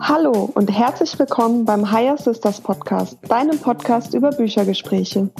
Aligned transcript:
Hallo 0.00 0.50
und 0.54 0.66
herzlich 0.72 1.16
willkommen 1.18 1.64
beim 1.64 1.92
Higher 1.92 2.18
Sisters 2.18 2.60
Podcast, 2.60 3.16
deinem 3.28 3.60
Podcast 3.60 4.14
über 4.14 4.30
Büchergespräche. 4.30 5.30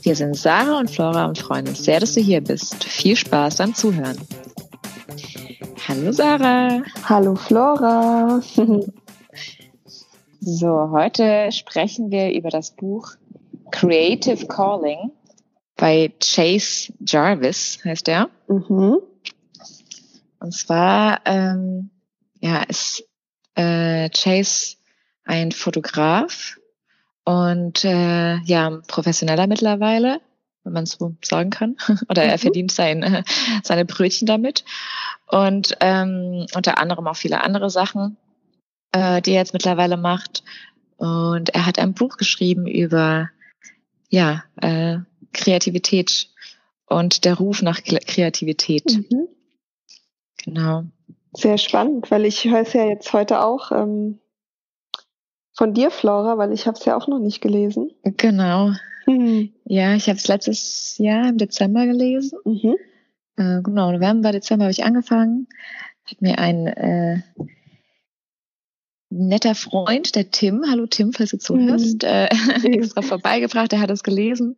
Wir 0.00 0.16
sind 0.16 0.36
Sarah 0.36 0.78
und 0.78 0.90
Flora 0.90 1.26
und 1.26 1.38
freuen 1.38 1.68
uns 1.68 1.84
sehr, 1.84 2.00
dass 2.00 2.14
du 2.14 2.20
hier 2.20 2.40
bist. 2.40 2.82
Viel 2.82 3.16
Spaß 3.16 3.56
beim 3.56 3.74
Zuhören. 3.74 4.16
Hallo 5.86 6.12
Sarah. 6.12 6.82
Hallo 7.04 7.34
Flora. 7.34 8.40
so, 10.40 10.90
heute 10.92 11.52
sprechen 11.52 12.10
wir 12.10 12.32
über 12.32 12.48
das 12.48 12.70
Buch 12.70 13.16
Creative 13.70 14.46
Calling 14.46 15.10
bei 15.80 16.12
Chase 16.20 16.92
Jarvis, 17.06 17.78
heißt 17.82 18.08
er. 18.08 18.28
Mhm. 18.48 18.98
Und 20.38 20.52
zwar 20.52 21.20
ähm, 21.24 21.90
ja, 22.38 22.62
ist 22.64 23.02
äh, 23.54 24.10
Chase 24.10 24.76
ein 25.24 25.52
Fotograf 25.52 26.58
und 27.24 27.84
äh, 27.84 28.36
ja, 28.40 28.80
professioneller 28.88 29.46
mittlerweile, 29.46 30.20
wenn 30.64 30.74
man 30.74 30.84
so 30.84 31.16
sagen 31.24 31.48
kann. 31.48 31.76
Oder 32.10 32.24
er 32.24 32.36
mhm. 32.36 32.40
verdient 32.40 32.72
sein, 32.72 33.24
seine 33.62 33.86
Brötchen 33.86 34.26
damit. 34.26 34.64
Und 35.28 35.78
ähm, 35.80 36.46
unter 36.54 36.76
anderem 36.76 37.06
auch 37.06 37.16
viele 37.16 37.42
andere 37.42 37.70
Sachen, 37.70 38.18
äh, 38.92 39.22
die 39.22 39.30
er 39.30 39.38
jetzt 39.38 39.54
mittlerweile 39.54 39.96
macht. 39.96 40.42
Und 40.98 41.54
er 41.54 41.64
hat 41.64 41.78
ein 41.78 41.94
Buch 41.94 42.18
geschrieben 42.18 42.66
über 42.66 43.30
ja, 44.10 44.42
äh, 44.60 44.98
Kreativität 45.32 46.30
und 46.86 47.24
der 47.24 47.34
Ruf 47.34 47.62
nach 47.62 47.82
Kreativität. 47.82 48.84
Mhm. 48.86 49.28
Genau. 50.44 50.84
Sehr 51.32 51.58
spannend, 51.58 52.10
weil 52.10 52.24
ich 52.24 52.44
höre 52.44 52.62
es 52.62 52.72
ja 52.72 52.86
jetzt 52.86 53.12
heute 53.12 53.42
auch 53.44 53.70
ähm, 53.70 54.18
von 55.56 55.74
dir, 55.74 55.90
Flora, 55.90 56.38
weil 56.38 56.52
ich 56.52 56.66
habe 56.66 56.76
es 56.78 56.84
ja 56.84 56.96
auch 56.96 57.06
noch 57.06 57.20
nicht 57.20 57.40
gelesen. 57.40 57.90
Genau. 58.02 58.72
Mhm. 59.06 59.52
Ja, 59.64 59.94
ich 59.94 60.08
habe 60.08 60.18
es 60.18 60.26
letztes 60.26 60.98
Jahr 60.98 61.28
im 61.28 61.38
Dezember 61.38 61.86
gelesen. 61.86 62.38
Mhm. 62.44 62.76
Äh, 63.36 63.62
genau, 63.62 63.92
November, 63.92 64.32
Dezember 64.32 64.64
habe 64.64 64.72
ich 64.72 64.84
angefangen. 64.84 65.46
Hat 66.04 66.20
mir 66.20 66.38
ein 66.38 66.66
äh, 66.66 67.22
netter 69.10 69.54
Freund, 69.54 70.14
der 70.14 70.30
Tim, 70.30 70.64
hallo 70.68 70.86
Tim, 70.86 71.12
falls 71.12 71.30
du 71.30 71.38
zuhörst, 71.38 72.02
mhm. 72.02 72.08
äh, 72.08 72.26
extra 72.64 73.02
vorbeigebracht, 73.02 73.72
der 73.72 73.80
hat 73.80 73.90
es 73.90 74.02
gelesen. 74.02 74.56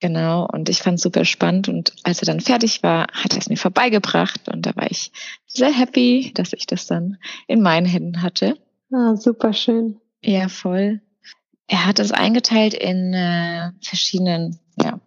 Genau, 0.00 0.46
und 0.46 0.68
ich 0.68 0.82
fand 0.82 0.96
es 0.96 1.02
super 1.02 1.24
spannend 1.24 1.68
und 1.68 1.94
als 2.02 2.20
er 2.20 2.26
dann 2.26 2.40
fertig 2.40 2.82
war, 2.82 3.06
hat 3.12 3.32
er 3.32 3.38
es 3.38 3.48
mir 3.48 3.56
vorbeigebracht 3.56 4.48
und 4.48 4.66
da 4.66 4.76
war 4.76 4.90
ich 4.90 5.10
sehr 5.46 5.72
happy, 5.72 6.32
dass 6.34 6.52
ich 6.52 6.66
das 6.66 6.86
dann 6.86 7.16
in 7.46 7.62
meinen 7.62 7.86
Händen 7.86 8.22
hatte. 8.22 8.58
Ah, 8.92 9.16
super 9.16 9.54
schön. 9.54 9.98
Ja, 10.22 10.48
voll. 10.48 11.00
Er 11.66 11.86
hat 11.86 11.98
es 11.98 12.12
eingeteilt 12.12 12.74
in 12.74 13.14
äh, 13.14 13.72
verschiedenen 13.80 14.58
ja, 14.80 15.00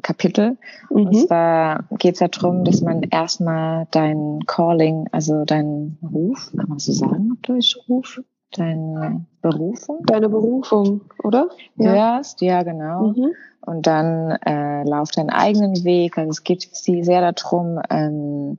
Kapitel. 0.00 0.58
Mhm. 0.90 1.06
Und 1.06 1.14
zwar 1.26 1.84
geht 1.98 2.14
es 2.14 2.20
ja 2.20 2.28
darum, 2.28 2.64
dass 2.64 2.82
man 2.82 3.02
erstmal 3.02 3.88
dein 3.90 4.40
Calling, 4.46 5.08
also 5.12 5.44
deinen 5.44 5.98
Ruf, 6.02 6.52
kann 6.56 6.68
man 6.68 6.78
so 6.78 6.92
sagen, 6.92 7.38
Durchruf, 7.42 8.20
deine 8.58 9.24
Berufung. 9.40 10.04
Deine 10.06 10.28
Berufung, 10.28 11.02
oder? 11.22 11.48
Ja. 11.76 12.16
Hörst, 12.16 12.40
ja, 12.40 12.62
genau. 12.62 13.08
Mhm. 13.08 13.32
Und 13.64 13.86
dann 13.86 14.30
äh, 14.44 14.82
lauf 14.84 15.10
deinen 15.10 15.30
eigenen 15.30 15.84
Weg. 15.84 16.18
Also 16.18 16.30
es 16.30 16.44
geht 16.44 16.68
sie 16.72 17.04
sehr 17.04 17.32
darum, 17.32 17.80
ähm, 17.90 18.58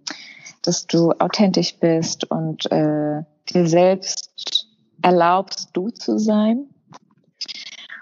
dass 0.62 0.88
du 0.88 1.12
authentisch 1.12 1.78
bist 1.80 2.30
und 2.32 2.72
äh, 2.72 3.24
dir 3.50 3.68
selbst 3.68 4.70
erlaubst, 5.02 5.70
du 5.74 5.90
zu 5.90 6.18
sein. 6.18 6.68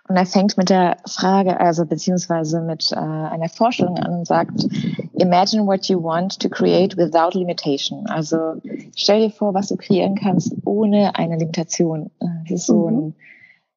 Und 0.07 0.17
er 0.17 0.25
fängt 0.25 0.57
mit 0.57 0.69
der 0.69 0.97
Frage, 1.07 1.59
also 1.59 1.85
beziehungsweise 1.85 2.61
mit 2.61 2.91
äh, 2.91 2.97
einer 2.97 3.49
Vorstellung 3.49 3.97
an 3.97 4.19
und 4.19 4.27
sagt, 4.27 4.67
Imagine 5.21 5.65
what 5.65 5.87
you 5.87 6.01
want 6.01 6.39
to 6.39 6.49
create 6.49 6.97
without 6.97 7.35
limitation. 7.35 8.07
Also 8.07 8.55
stell 8.95 9.21
dir 9.21 9.31
vor, 9.31 9.53
was 9.53 9.69
du 9.69 9.77
kreieren 9.77 10.15
kannst 10.15 10.53
ohne 10.65 11.15
eine 11.15 11.37
Limitation. 11.37 12.09
Das 12.19 12.51
ist 12.51 12.65
so 12.65 12.89
mhm. 12.89 12.97
ein, 12.97 13.15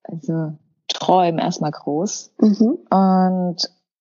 also 0.04 0.52
Träumen 0.88 1.38
erstmal 1.38 1.70
groß. 1.70 2.32
Mhm. 2.40 2.78
Und 2.90 3.56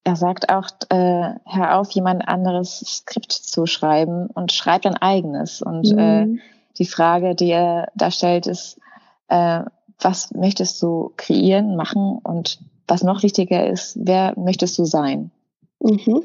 er 0.05 0.15
sagt 0.15 0.49
auch, 0.49 0.67
äh, 0.89 1.33
hör 1.45 1.79
auf, 1.79 1.91
jemand 1.91 2.27
anderes 2.27 2.79
Skript 2.79 3.31
zu 3.31 3.65
schreiben 3.65 4.27
und 4.27 4.51
schreib 4.51 4.83
dein 4.83 4.97
eigenes. 4.97 5.61
Und 5.61 5.91
äh, 5.97 6.25
mhm. 6.25 6.37
äh, 6.37 6.41
die 6.77 6.85
Frage, 6.85 7.35
die 7.35 7.51
er 7.51 7.89
da 7.95 8.11
stellt, 8.11 8.47
ist, 8.47 8.79
äh, 9.27 9.63
was 9.99 10.31
möchtest 10.31 10.81
du 10.81 11.13
kreieren, 11.17 11.75
machen 11.75 12.19
und 12.23 12.59
was 12.87 13.03
noch 13.03 13.23
wichtiger 13.23 13.65
ist, 13.65 13.97
wer 13.99 14.33
möchtest 14.37 14.77
du 14.77 14.85
sein? 14.85 15.31
Mhm. 15.79 16.23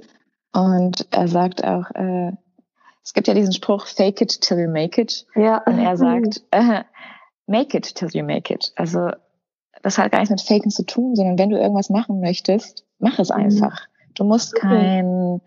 Und 0.53 1.07
er 1.11 1.29
sagt 1.29 1.65
auch, 1.65 1.91
äh, 1.95 2.33
es 3.03 3.15
gibt 3.15 3.29
ja 3.29 3.35
diesen 3.35 3.53
Spruch, 3.53 3.87
fake 3.87 4.21
it 4.21 4.41
till 4.41 4.59
you 4.59 4.71
make 4.71 5.01
it. 5.01 5.27
Ja. 5.35 5.63
Und 5.65 5.79
er 5.79 5.97
sagt, 5.99 6.43
äh, 6.51 6.85
make 7.47 7.77
it 7.77 7.95
till 7.95 8.09
you 8.13 8.25
make 8.25 8.53
it. 8.53 8.73
Also 8.77 9.11
das 9.83 9.99
hat 9.99 10.13
gar 10.13 10.19
nichts 10.21 10.31
mit 10.31 10.41
Faken 10.41 10.71
zu 10.71 10.85
tun, 10.85 11.15
sondern 11.15 11.39
wenn 11.39 11.51
du 11.51 11.59
irgendwas 11.59 11.91
machen 11.91 12.21
möchtest, 12.21 12.85
mach 12.99 13.19
es 13.19 13.31
mhm. 13.31 13.37
einfach. 13.37 13.87
Du 14.15 14.25
musst 14.25 14.55
kein, 14.57 15.41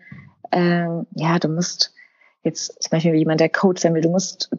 ähm, 0.50 1.06
ja, 1.14 1.38
du 1.38 1.48
musst 1.48 1.94
jetzt 2.42 2.82
zum 2.82 2.90
Beispiel 2.90 3.14
jemand, 3.14 3.40
der 3.40 3.48
Coach 3.48 3.82
sein 3.82 3.94
will, 3.94 4.02
du 4.02 4.10
musst 4.10 4.50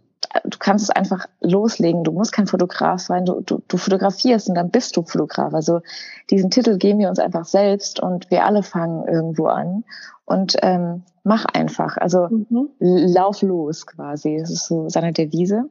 du 0.43 0.57
kannst 0.57 0.83
es 0.83 0.89
einfach 0.89 1.27
loslegen. 1.41 2.03
Du 2.03 2.11
musst 2.11 2.31
kein 2.31 2.47
Fotograf 2.47 2.99
sein. 2.99 3.25
Du, 3.25 3.41
du, 3.41 3.61
du 3.67 3.77
fotografierst 3.77 4.49
und 4.49 4.55
dann 4.55 4.71
bist 4.71 4.97
du 4.97 5.03
Fotograf. 5.03 5.53
Also 5.53 5.81
diesen 6.29 6.49
Titel 6.49 6.77
geben 6.77 6.99
wir 6.99 7.09
uns 7.09 7.19
einfach 7.19 7.45
selbst 7.45 7.99
und 7.99 8.29
wir 8.31 8.45
alle 8.45 8.63
fangen 8.63 9.07
irgendwo 9.07 9.47
an. 9.47 9.83
Und 10.25 10.55
ähm, 10.61 11.03
mach 11.23 11.45
einfach. 11.45 11.97
Also 11.97 12.27
mhm. 12.29 12.69
lauf 12.79 13.41
los 13.41 13.85
quasi. 13.85 14.37
Das 14.39 14.49
ist 14.49 14.67
so 14.67 14.89
seine 14.89 15.13
Devise. 15.13 15.69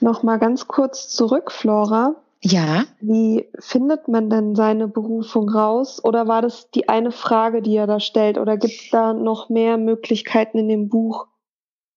Nochmal 0.00 0.38
ganz 0.38 0.66
kurz 0.66 1.08
zurück, 1.08 1.52
Flora. 1.52 2.16
Ja. 2.44 2.84
Wie 3.00 3.48
findet 3.60 4.08
man 4.08 4.28
denn 4.28 4.56
seine 4.56 4.88
Berufung 4.88 5.48
raus? 5.48 6.04
Oder 6.04 6.26
war 6.26 6.42
das 6.42 6.70
die 6.70 6.88
eine 6.88 7.12
Frage, 7.12 7.62
die 7.62 7.76
er 7.76 7.86
da 7.86 8.00
stellt? 8.00 8.36
Oder 8.36 8.56
gibt 8.56 8.74
es 8.74 8.90
da 8.90 9.12
noch 9.12 9.48
mehr 9.48 9.78
Möglichkeiten 9.78 10.58
in 10.58 10.68
dem 10.68 10.88
Buch? 10.88 11.26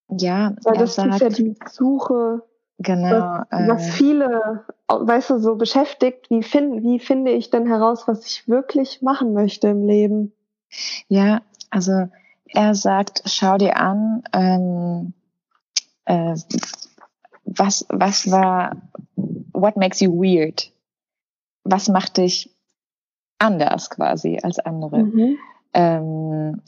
Ja, 0.09 0.55
weil 0.63 0.78
das 0.78 0.95
sagt, 0.95 1.16
ist 1.16 1.22
ja 1.22 1.29
die 1.29 1.55
Suche, 1.67 2.44
genau, 2.78 3.44
was, 3.50 3.67
was, 3.67 3.88
äh, 3.88 3.91
viele, 3.91 4.66
weißt 4.88 5.31
du, 5.31 5.39
so 5.39 5.55
beschäftigt. 5.55 6.29
Wie 6.29 6.44
finde, 6.44 6.84
wie 6.84 7.00
finde 7.00 7.31
ich 7.31 7.50
denn 7.50 7.66
heraus, 7.66 8.07
was 8.07 8.28
ich 8.28 8.47
wirklich 8.47 9.01
machen 9.01 9.34
möchte 9.34 9.69
im 9.69 9.88
Leben? 9.88 10.31
Ja, 11.07 11.41
also 11.72 12.07
er 12.45 12.75
sagt, 12.75 13.23
schau 13.25 13.57
dir 13.57 13.78
an, 13.78 14.23
ähm, 14.31 15.13
äh, 16.05 16.35
was, 17.45 17.85
was 17.89 18.29
war, 18.29 18.75
what 19.65 19.77
makes 19.77 19.99
you 19.99 20.11
weird? 20.11 20.71
Was 21.63 21.89
macht 21.89 22.17
dich 22.17 22.55
anders 23.39 23.89
quasi 23.89 24.39
als 24.43 24.59
andere? 24.59 24.99
Mhm. 24.99 25.37
Ähm, 25.73 26.61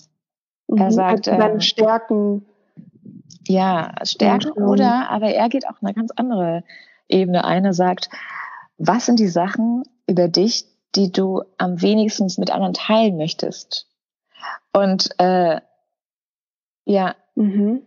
er 0.67 0.85
mhm, 0.85 0.91
sagt, 0.91 1.27
also 1.27 1.41
seine 1.41 1.57
äh, 1.57 1.61
Stärken 1.61 2.45
ja, 3.47 3.93
Stärke 4.03 4.59
mhm. 4.59 4.67
oder, 4.67 5.09
aber 5.09 5.27
er 5.27 5.47
geht 5.49 5.67
auch 5.67 5.81
eine 5.81 5.93
ganz 5.93 6.11
andere 6.15 6.63
Ebene 7.07 7.45
ein. 7.45 7.63
Er 7.63 7.73
sagt, 7.73 8.09
was 8.77 9.05
sind 9.05 9.19
die 9.19 9.29
Sachen 9.29 9.83
über 10.07 10.27
dich, 10.27 10.65
die 10.95 11.11
du 11.11 11.43
am 11.57 11.81
wenigsten 11.81 12.27
mit 12.39 12.51
anderen 12.51 12.73
teilen 12.73 13.17
möchtest? 13.17 13.87
Und 14.73 15.09
äh, 15.19 15.61
ja, 16.85 17.15
mhm. 17.35 17.83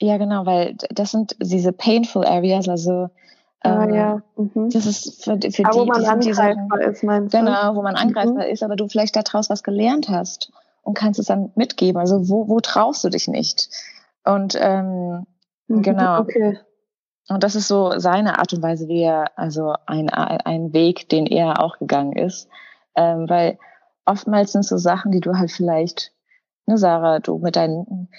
ja 0.00 0.16
genau, 0.16 0.46
weil 0.46 0.76
das 0.90 1.10
sind 1.10 1.36
diese 1.40 1.72
painful 1.72 2.24
areas, 2.24 2.68
also 2.68 3.10
Ah, 3.64 3.84
ähm, 3.84 3.94
ja. 3.94 4.22
Mhm. 4.36 4.70
Das 4.70 4.86
ist 4.86 5.24
für, 5.24 5.38
für 5.38 5.64
aber 5.64 5.72
die, 5.72 5.80
wo 5.80 5.84
man 5.86 6.04
angreifbar 6.04 6.80
ist, 6.82 7.02
meinst 7.02 7.34
du? 7.34 7.38
Genau, 7.38 7.74
wo 7.74 7.82
man 7.82 7.96
angreifbar 7.96 8.44
mhm. 8.44 8.52
ist, 8.52 8.62
aber 8.62 8.76
du 8.76 8.88
vielleicht 8.88 9.16
daraus 9.16 9.50
was 9.50 9.62
gelernt 9.62 10.08
hast 10.08 10.52
und 10.82 10.94
kannst 10.94 11.18
es 11.18 11.26
dann 11.26 11.50
mitgeben. 11.56 11.98
Also 11.98 12.28
wo, 12.28 12.48
wo 12.48 12.60
traust 12.60 13.02
du 13.04 13.08
dich 13.08 13.26
nicht? 13.26 13.70
Und 14.24 14.56
ähm, 14.60 15.26
mhm, 15.68 15.82
genau. 15.82 16.20
Okay. 16.20 16.58
Und 17.28 17.42
das 17.42 17.54
ist 17.54 17.68
so 17.68 17.98
seine 17.98 18.38
Art 18.38 18.52
und 18.52 18.62
Weise, 18.62 18.86
wie 18.86 19.02
er, 19.02 19.30
also 19.36 19.74
ein, 19.86 20.10
ein 20.10 20.74
Weg, 20.74 21.08
den 21.08 21.24
er 21.24 21.62
auch 21.62 21.78
gegangen 21.78 22.12
ist. 22.12 22.48
Ähm, 22.94 23.28
weil 23.30 23.58
oftmals 24.04 24.52
sind 24.52 24.66
so 24.66 24.76
Sachen, 24.76 25.10
die 25.10 25.20
du 25.20 25.38
halt 25.38 25.50
vielleicht, 25.50 26.12
ne, 26.66 26.76
Sarah, 26.76 27.20
du 27.20 27.38
mit 27.38 27.56
deinen 27.56 28.10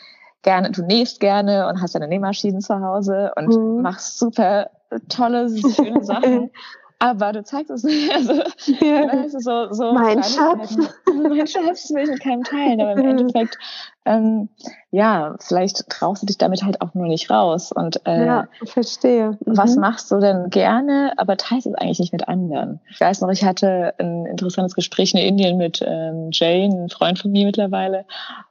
gerne, 0.41 0.71
du 0.71 0.83
nähst 0.83 1.19
gerne 1.19 1.67
und 1.67 1.81
hast 1.81 1.93
deine 1.93 2.07
Nähmaschinen 2.07 2.61
zu 2.61 2.79
Hause 2.79 3.31
und 3.35 3.55
mhm. 3.55 3.81
machst 3.83 4.17
super 4.17 4.71
tolle, 5.07 5.49
schöne 5.49 6.03
Sachen. 6.03 6.51
aber 6.99 7.33
du 7.33 7.43
zeigst 7.43 7.71
es 7.71 7.83
nicht. 7.83 8.11
Also, 8.13 8.33
ja. 8.33 9.07
weißt 9.07 9.35
du, 9.35 9.39
so, 9.39 9.73
so 9.73 9.93
mein 9.93 10.23
Schatz. 10.23 10.77
mein 11.07 11.47
Schatz 11.47 11.89
will 11.91 12.03
ich 12.03 12.09
mit 12.09 12.21
keinem 12.21 12.43
teilen, 12.43 12.81
aber 12.81 12.93
im 12.93 13.09
Endeffekt, 13.09 13.57
ähm, 14.05 14.49
ja, 14.91 15.35
vielleicht 15.39 15.89
traust 15.89 16.21
du 16.21 16.27
dich 16.27 16.37
damit 16.37 16.63
halt 16.63 16.81
auch 16.81 16.93
nur 16.93 17.07
nicht 17.07 17.29
raus. 17.29 17.71
Und 17.71 18.05
äh, 18.05 18.25
ja, 18.25 18.47
verstehe. 18.65 19.31
Mhm. 19.31 19.57
Was 19.57 19.75
machst 19.75 20.11
du 20.11 20.19
denn 20.19 20.49
gerne, 20.49 21.13
aber 21.17 21.37
teilst 21.37 21.67
es 21.67 21.75
eigentlich 21.75 21.99
nicht 21.99 22.13
mit 22.13 22.27
anderen? 22.27 22.79
Ich 22.89 23.01
weiß 23.01 23.21
noch, 23.21 23.29
ich 23.29 23.43
hatte 23.43 23.93
ein 23.97 24.25
interessantes 24.25 24.75
Gespräch 24.75 25.13
in 25.13 25.19
Indien 25.19 25.57
mit 25.57 25.83
ähm, 25.85 26.29
Jane, 26.31 26.83
ein 26.83 26.89
Freund 26.89 27.19
von 27.19 27.31
mir 27.31 27.45
mittlerweile. 27.45 28.05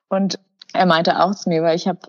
Und 0.08 0.38
er 0.74 0.86
meinte 0.86 1.22
auch 1.22 1.34
zu 1.34 1.48
mir, 1.48 1.62
weil 1.62 1.76
ich 1.76 1.86
habe, 1.86 2.00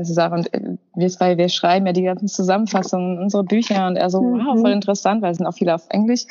ist 0.00 0.18
auch, 0.18 0.32
und 0.32 0.50
wir 0.96 1.08
zwei, 1.08 1.36
wir 1.36 1.48
schreiben 1.48 1.86
ja 1.86 1.92
die 1.92 2.02
ganzen 2.02 2.28
Zusammenfassungen 2.28 3.18
unserer 3.18 3.44
Bücher 3.44 3.86
und 3.86 3.96
er 3.96 4.10
so, 4.10 4.20
mhm. 4.22 4.46
wow, 4.46 4.60
voll 4.60 4.72
interessant, 4.72 5.22
weil 5.22 5.32
es 5.32 5.38
sind 5.38 5.46
auch 5.46 5.54
viele 5.54 5.74
auf 5.74 5.86
Englisch. 5.90 6.24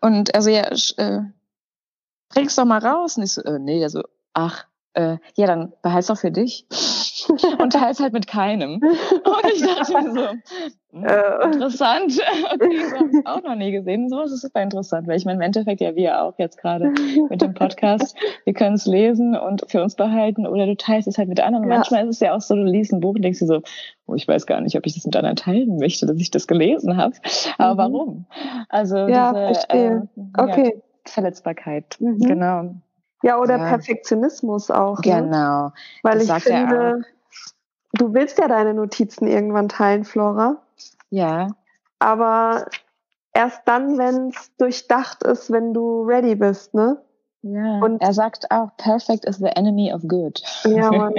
Und 0.00 0.30
er 0.30 0.42
so, 0.42 0.50
ja, 0.50 0.68
äh, 0.98 1.22
bring's 2.28 2.56
doch 2.56 2.64
mal 2.64 2.78
raus. 2.78 3.16
Und 3.16 3.24
ich 3.24 3.32
so, 3.32 3.42
äh, 3.42 3.58
nee, 3.58 3.80
der 3.80 3.90
so, 3.90 4.02
ach, 4.34 4.66
äh, 4.96 5.18
ja, 5.36 5.46
dann 5.46 5.72
behalt's 5.82 6.08
doch 6.08 6.18
für 6.18 6.30
dich. 6.30 6.66
und 7.58 7.72
teils 7.72 8.00
halt 8.00 8.12
mit 8.12 8.26
keinem. 8.26 8.80
Und 8.82 9.52
ich 9.52 9.62
dachte 9.62 9.92
mir 9.92 10.12
so, 10.12 10.28
hm, 10.92 11.04
äh. 11.04 11.44
interessant. 11.44 12.18
Okay, 12.54 12.88
so 12.88 12.96
habe 12.96 13.10
ich 13.10 13.26
auch 13.26 13.42
noch 13.42 13.54
nie 13.56 13.72
gesehen. 13.72 14.08
So 14.08 14.22
ist 14.22 14.32
es 14.32 14.40
super 14.40 14.62
interessant, 14.62 15.06
weil 15.06 15.16
ich 15.16 15.24
meine, 15.24 15.36
im 15.36 15.42
Endeffekt 15.42 15.80
ja 15.80 15.94
wir 15.94 16.22
auch 16.22 16.38
jetzt 16.38 16.58
gerade 16.58 16.92
mit 17.30 17.42
dem 17.42 17.54
Podcast, 17.54 18.16
wir 18.44 18.54
können 18.54 18.76
es 18.76 18.86
lesen 18.86 19.36
und 19.36 19.64
für 19.68 19.82
uns 19.82 19.96
behalten 19.96 20.46
oder 20.46 20.66
du 20.66 20.76
teilst 20.76 21.08
es 21.08 21.18
halt 21.18 21.28
mit 21.28 21.40
anderen. 21.40 21.64
Und 21.64 21.70
ja. 21.70 21.78
manchmal 21.78 22.04
ist 22.04 22.16
es 22.16 22.20
ja 22.20 22.34
auch 22.34 22.40
so, 22.40 22.54
du 22.54 22.62
liest 22.64 22.92
ein 22.92 23.00
Buch 23.00 23.14
und 23.14 23.22
denkst 23.22 23.40
dir 23.40 23.46
so, 23.46 23.62
oh, 24.06 24.14
ich 24.14 24.26
weiß 24.26 24.46
gar 24.46 24.60
nicht, 24.60 24.76
ob 24.76 24.86
ich 24.86 24.94
das 24.94 25.04
mit 25.04 25.16
anderen 25.16 25.36
teilen 25.36 25.76
möchte, 25.76 26.06
dass 26.06 26.18
ich 26.18 26.30
das 26.30 26.46
gelesen 26.46 26.96
habe. 26.96 27.14
Aber 27.58 27.88
mhm. 27.88 27.92
warum? 27.92 28.26
Also 28.68 28.96
ja, 29.08 29.48
diese 29.48 29.68
äh, 29.70 30.00
okay. 30.38 30.72
Ja, 30.74 30.82
Verletzbarkeit, 31.04 31.96
mhm. 32.00 32.18
genau. 32.20 32.74
Ja, 33.22 33.38
oder 33.38 33.58
ja. 33.58 33.68
Perfektionismus 33.68 34.70
auch. 34.70 34.98
Ne? 34.98 35.22
Genau. 35.22 35.72
Weil 36.02 36.18
das 36.26 36.38
ich 36.38 36.44
finde, 36.44 37.02
du 37.94 38.14
willst 38.14 38.38
ja 38.38 38.48
deine 38.48 38.74
Notizen 38.74 39.26
irgendwann 39.26 39.68
teilen, 39.68 40.04
Flora. 40.04 40.62
Ja. 41.10 41.48
Aber 41.98 42.66
erst 43.32 43.62
dann, 43.66 43.98
wenn 43.98 44.28
es 44.28 44.54
durchdacht 44.56 45.22
ist, 45.22 45.50
wenn 45.50 45.72
du 45.72 46.02
ready 46.02 46.34
bist, 46.34 46.74
ne? 46.74 47.02
Ja. 47.42 47.78
Und 47.78 48.02
er 48.02 48.12
sagt 48.12 48.50
auch, 48.50 48.76
perfect 48.76 49.24
is 49.24 49.36
the 49.36 49.46
enemy 49.46 49.92
of 49.92 50.02
good. 50.08 50.42
Ja, 50.64 50.90
Mann. 50.92 51.14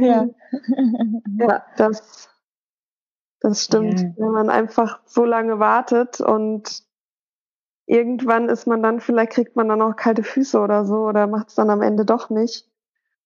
ja. 0.00 0.26
ja, 1.38 1.64
das, 1.76 2.28
das 3.40 3.64
stimmt. 3.64 4.00
Ja. 4.00 4.08
Wenn 4.16 4.30
man 4.30 4.50
einfach 4.50 5.00
so 5.04 5.24
lange 5.24 5.58
wartet 5.58 6.20
und 6.20 6.82
irgendwann 7.88 8.48
ist 8.48 8.66
man 8.66 8.82
dann, 8.82 9.00
vielleicht 9.00 9.32
kriegt 9.32 9.56
man 9.56 9.68
dann 9.68 9.82
auch 9.82 9.96
kalte 9.96 10.22
Füße 10.22 10.60
oder 10.60 10.84
so 10.84 11.06
oder 11.06 11.26
macht 11.26 11.48
es 11.48 11.54
dann 11.54 11.70
am 11.70 11.82
Ende 11.82 12.04
doch 12.04 12.30
nicht. 12.30 12.68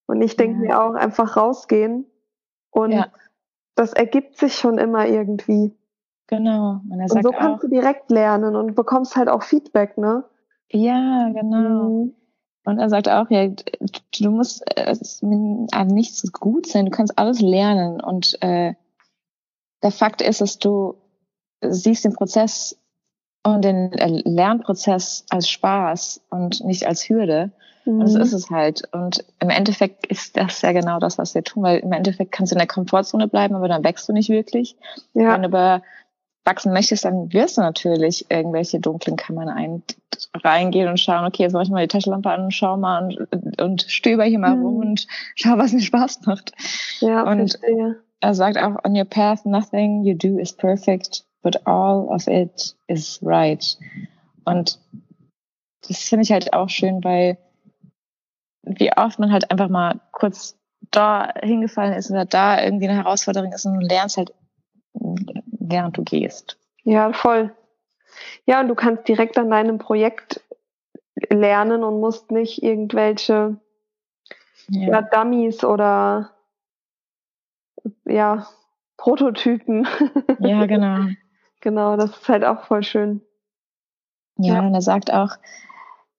Und 0.06 0.23
ich 0.23 0.37
denke 0.37 0.62
ja. 0.62 0.69
mir 0.69 0.82
auch 0.82 0.94
einfach 0.94 1.37
rausgehen 1.37 2.06
und 2.70 2.93
ja. 2.93 3.09
das 3.75 3.93
ergibt 3.93 4.38
sich 4.38 4.55
schon 4.55 4.79
immer 4.79 5.06
irgendwie. 5.06 5.76
Genau. 6.29 6.81
Und, 6.88 7.00
er 7.00 7.09
sagt 7.09 7.25
und 7.26 7.32
so 7.32 7.38
kannst 7.38 7.56
auch, 7.56 7.61
du 7.61 7.69
direkt 7.69 8.11
lernen 8.11 8.55
und 8.56 8.75
bekommst 8.75 9.17
halt 9.17 9.29
auch 9.29 9.43
Feedback, 9.43 9.99
ne? 9.99 10.25
Ja, 10.70 11.29
genau. 11.35 11.88
Mhm. 11.88 12.14
Und 12.64 12.79
er 12.79 12.88
sagt 12.88 13.09
auch, 13.09 13.29
ja, 13.31 13.49
du 13.49 14.31
musst 14.31 14.62
äh, 14.76 14.94
an 15.73 15.87
nichts 15.88 16.31
gut 16.32 16.69
sein, 16.69 16.87
du 16.87 16.93
kannst 16.93 17.19
alles 17.19 17.41
lernen. 17.41 18.00
Und 18.00 18.41
äh, 18.41 18.75
der 19.82 19.91
Fakt 19.91 20.23
ist, 20.23 20.41
dass 20.41 20.59
du 20.59 20.94
siehst 21.61 22.05
den 22.05 22.12
Prozess 22.12 22.79
und 23.42 23.64
den 23.64 23.92
äh, 23.92 24.22
Lernprozess 24.24 25.24
als 25.30 25.48
Spaß 25.48 26.22
und 26.30 26.64
nicht 26.64 26.86
als 26.86 27.08
Hürde. 27.08 27.50
Mhm. 27.84 28.00
Und 28.00 28.04
das 28.04 28.14
ist 28.14 28.32
es 28.32 28.50
halt. 28.50 28.82
Und 28.92 29.24
im 29.40 29.50
Endeffekt 29.50 30.06
ist 30.06 30.36
das 30.36 30.62
ja 30.62 30.72
genau 30.72 30.98
das, 30.98 31.18
was 31.18 31.34
wir 31.34 31.42
tun, 31.42 31.62
weil 31.64 31.78
im 31.80 31.92
Endeffekt 31.92 32.32
kannst 32.32 32.52
du 32.52 32.54
in 32.54 32.60
der 32.60 32.68
Komfortzone 32.68 33.28
bleiben, 33.28 33.54
aber 33.54 33.68
dann 33.68 33.84
wächst 33.84 34.08
du 34.08 34.12
nicht 34.12 34.28
wirklich. 34.28 34.76
Ja. 35.14 35.34
Wenn 35.34 35.42
du 35.42 35.48
aber 35.48 35.82
wachsen 36.44 36.72
möchtest, 36.72 37.04
dann 37.04 37.32
wirst 37.32 37.56
du 37.56 37.60
natürlich 37.60 38.30
irgendwelche 38.30 38.80
dunklen 38.80 39.16
Kammern 39.16 39.48
ein, 39.48 39.82
reingehen 40.42 40.88
und 40.88 40.98
schauen, 40.98 41.24
okay, 41.24 41.42
jetzt 41.42 41.52
mache 41.52 41.64
ich 41.64 41.70
mal 41.70 41.82
die 41.82 41.88
Taschenlampe 41.88 42.30
an 42.30 42.44
und 42.44 42.54
schau 42.54 42.76
mal 42.76 43.16
und, 43.30 43.60
und 43.60 43.82
stöber 43.82 44.24
hier 44.24 44.38
mal 44.38 44.56
mhm. 44.56 44.64
rum 44.64 44.76
und 44.78 45.06
schau, 45.34 45.58
was 45.58 45.72
mir 45.72 45.80
Spaß 45.80 46.26
macht. 46.26 46.52
Ja, 47.00 47.22
und 47.22 47.50
verstehe. 47.50 47.96
er 48.20 48.34
sagt 48.34 48.58
auch, 48.58 48.84
on 48.84 48.96
your 48.96 49.04
path, 49.04 49.46
nothing 49.46 50.04
you 50.04 50.14
do 50.14 50.38
is 50.38 50.52
perfect, 50.52 51.24
but 51.42 51.66
all 51.66 52.08
of 52.08 52.26
it 52.26 52.76
is 52.86 53.18
right. 53.22 53.78
Und 54.44 54.78
das 55.88 56.08
finde 56.08 56.24
ich 56.24 56.32
halt 56.32 56.52
auch 56.52 56.68
schön, 56.68 57.02
weil 57.04 57.38
wie 58.62 58.92
oft 58.96 59.18
man 59.18 59.32
halt 59.32 59.50
einfach 59.50 59.68
mal 59.68 60.00
kurz 60.12 60.56
da 60.90 61.32
hingefallen 61.42 61.94
ist 61.94 62.10
oder 62.10 62.24
da 62.24 62.62
irgendwie 62.62 62.88
eine 62.88 62.96
Herausforderung 62.96 63.52
ist 63.52 63.66
und 63.66 63.80
du 63.80 63.86
lernst 63.86 64.16
halt, 64.16 64.32
während 64.94 65.96
du 65.96 66.02
gehst. 66.02 66.58
Ja, 66.84 67.12
voll. 67.12 67.54
Ja, 68.46 68.60
und 68.60 68.68
du 68.68 68.74
kannst 68.74 69.08
direkt 69.08 69.38
an 69.38 69.50
deinem 69.50 69.78
Projekt 69.78 70.40
lernen 71.30 71.84
und 71.84 72.00
musst 72.00 72.30
nicht 72.30 72.62
irgendwelche 72.62 73.56
ja. 74.68 74.88
ja 74.88 75.02
Dummies 75.02 75.64
oder 75.64 76.30
ja, 78.04 78.46
Prototypen. 78.96 79.86
Ja, 80.40 80.66
genau. 80.66 81.06
genau, 81.62 81.97
das 81.97 82.11
ist 82.11 82.29
halt 82.29 82.44
auch 82.44 82.64
voll 82.64 82.82
schön. 82.82 83.23
Ja, 84.37 84.55
ja. 84.55 84.67
und 84.67 84.75
er 84.75 84.82
sagt 84.82 85.12
auch, 85.12 85.37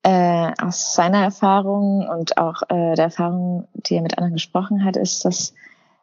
äh, 0.04 0.52
aus 0.62 0.94
seiner 0.94 1.24
Erfahrung 1.24 2.08
und 2.08 2.38
auch 2.38 2.64
äh, 2.64 2.96
der 2.96 3.06
Erfahrung, 3.06 3.68
die 3.74 3.96
er 3.96 4.02
mit 4.02 4.18
anderen 4.18 4.34
gesprochen 4.34 4.84
hat, 4.84 4.98
ist, 4.98 5.24
dass 5.24 5.54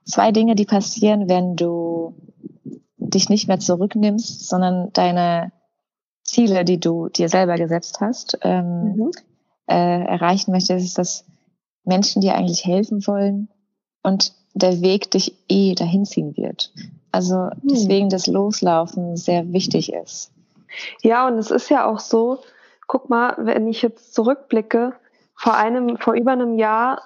zwei 0.05 0.33
Dinge, 0.33 0.55
die 0.55 0.65
passieren, 0.65 1.29
wenn 1.29 1.57
du 1.57 2.15
dich 2.97 3.29
nicht 3.29 3.49
mehr 3.49 3.59
zurücknimmst, 3.59 4.49
sondern 4.49 4.93
deine 4.93 5.53
Ziele, 6.23 6.65
die 6.65 6.81
du 6.81 7.09
dir 7.09 7.29
selber 7.29 7.57
gesetzt 7.57 8.01
hast, 8.01 8.39
ähm, 8.43 8.97
mhm. 8.97 9.11
äh, 9.67 10.05
erreichen 10.05 10.53
möchtest, 10.53 10.85
ist, 10.85 10.99
dass 10.99 11.25
Menschen 11.85 12.23
dir 12.23 12.37
eigentlich 12.37 12.65
helfen 12.65 13.07
wollen 13.07 13.49
und 14.03 14.33
der 14.55 14.81
Weg 14.81 15.11
dich 15.11 15.35
eh 15.49 15.75
dahin 15.75 16.05
ziehen 16.05 16.37
wird. 16.37 16.73
Also 17.13 17.51
deswegen 17.63 18.09
das 18.09 18.27
Loslaufen 18.27 19.17
sehr 19.17 19.53
wichtig 19.53 19.93
ist. 19.93 20.33
Ja, 21.03 21.27
und 21.27 21.39
es 21.39 21.51
ist 21.51 21.69
ja 21.69 21.87
auch 21.87 21.99
so, 21.99 22.39
guck 22.87 23.11
mal, 23.11 23.35
wenn 23.39 23.67
ich 23.69 23.83
jetzt 23.83 24.15
zurückblicke, 24.15 24.93
vor 25.35 25.55
einem, 25.55 25.97
vor 25.97 26.15
über 26.15 26.33
einem 26.33 26.55
Jahr 26.55 27.03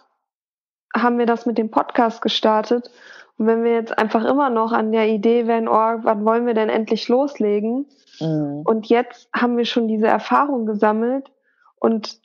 haben 0.95 1.19
wir 1.19 1.27
das 1.27 1.47
mit 1.47 1.59
dem 1.59 1.71
Podcast 1.71 2.21
gestartet. 2.21 2.91
Und 3.37 3.47
wenn 3.47 3.65
wir 3.65 3.73
jetzt 3.73 3.97
einfach 3.99 4.25
immer 4.25 4.51
noch 4.51 4.73
an 4.73 4.93
der 4.93 5.09
Idee 5.09 5.47
wären, 5.47 5.69
oh, 5.69 5.99
wann 6.03 6.25
wollen 6.25 6.47
wir 6.47 6.55
denn 6.55 6.69
endlich 6.69 7.09
loslegen? 7.09 7.87
Mhm. 8.21 8.63
Und 8.65 8.87
jetzt 8.87 9.29
haben 9.35 9.57
wir 9.57 9.65
schon 9.65 9.89
diese 9.89 10.07
Erfahrung 10.07 10.67
gesammelt 10.67 11.31
und 11.81 12.21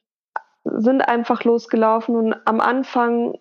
sind 0.64 1.02
einfach 1.02 1.44
losgelaufen. 1.44 2.16
Und 2.16 2.36
am 2.46 2.60
Anfang 2.60 3.38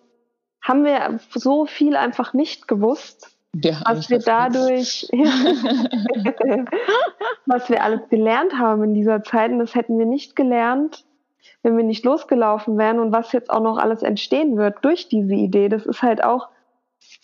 haben 0.61 0.83
wir 0.83 1.19
so 1.33 1.65
viel 1.65 1.95
einfach 1.95 2.33
nicht 2.33 2.67
gewusst. 2.67 3.37
Ja, 3.63 3.81
was 3.85 4.09
wir 4.09 4.19
dadurch, 4.19 5.09
was 7.45 7.69
wir 7.69 7.83
alles 7.83 8.07
gelernt 8.09 8.53
haben 8.57 8.83
in 8.83 8.93
dieser 8.93 9.23
Zeit, 9.23 9.51
und 9.51 9.59
das 9.59 9.73
hätten 9.75 9.97
wir 9.97 10.05
nicht 10.05 10.35
gelernt, 10.35 11.03
wenn 11.63 11.75
wir 11.75 11.83
nicht 11.83 12.05
losgelaufen 12.05 12.77
wären 12.77 12.99
und 12.99 13.11
was 13.11 13.31
jetzt 13.31 13.49
auch 13.49 13.61
noch 13.61 13.77
alles 13.77 14.03
entstehen 14.03 14.57
wird 14.57 14.77
durch 14.83 15.09
diese 15.09 15.33
Idee. 15.33 15.67
Das 15.67 15.85
ist 15.85 16.03
halt 16.03 16.23
auch, 16.23 16.47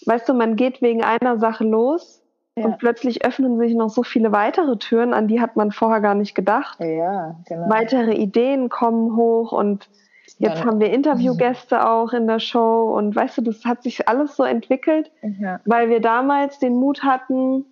weißt 0.05 0.27
du, 0.27 0.33
man 0.33 0.55
geht 0.55 0.81
wegen 0.81 1.03
einer 1.03 1.37
Sache 1.37 1.63
los 1.63 2.21
ja. 2.57 2.65
und 2.65 2.79
plötzlich 2.79 3.23
öffnen 3.23 3.57
sich 3.59 3.75
noch 3.75 3.89
so 3.89 4.03
viele 4.03 4.31
weitere 4.31 4.77
Türen, 4.77 5.13
an 5.13 5.27
die 5.27 5.39
hat 5.39 5.55
man 5.55 5.71
vorher 5.71 6.01
gar 6.01 6.15
nicht 6.15 6.35
gedacht. 6.35 6.79
Ja, 6.79 7.35
genau. 7.47 7.69
Weitere 7.69 8.13
Ideen 8.13 8.69
kommen 8.69 9.15
hoch 9.15 9.51
und 9.51 9.89
Jetzt 10.37 10.65
haben 10.65 10.79
wir 10.79 10.91
Interviewgäste 10.91 11.87
auch 11.87 12.11
in 12.11 12.27
der 12.27 12.39
Show 12.39 12.93
und 12.95 13.15
weißt 13.15 13.37
du, 13.37 13.41
das 13.41 13.63
hat 13.63 13.83
sich 13.83 14.07
alles 14.09 14.35
so 14.35 14.43
entwickelt, 14.43 15.11
ja. 15.21 15.59
weil 15.65 15.89
wir 15.89 16.01
damals 16.01 16.59
den 16.59 16.75
Mut 16.75 17.03
hatten, 17.03 17.65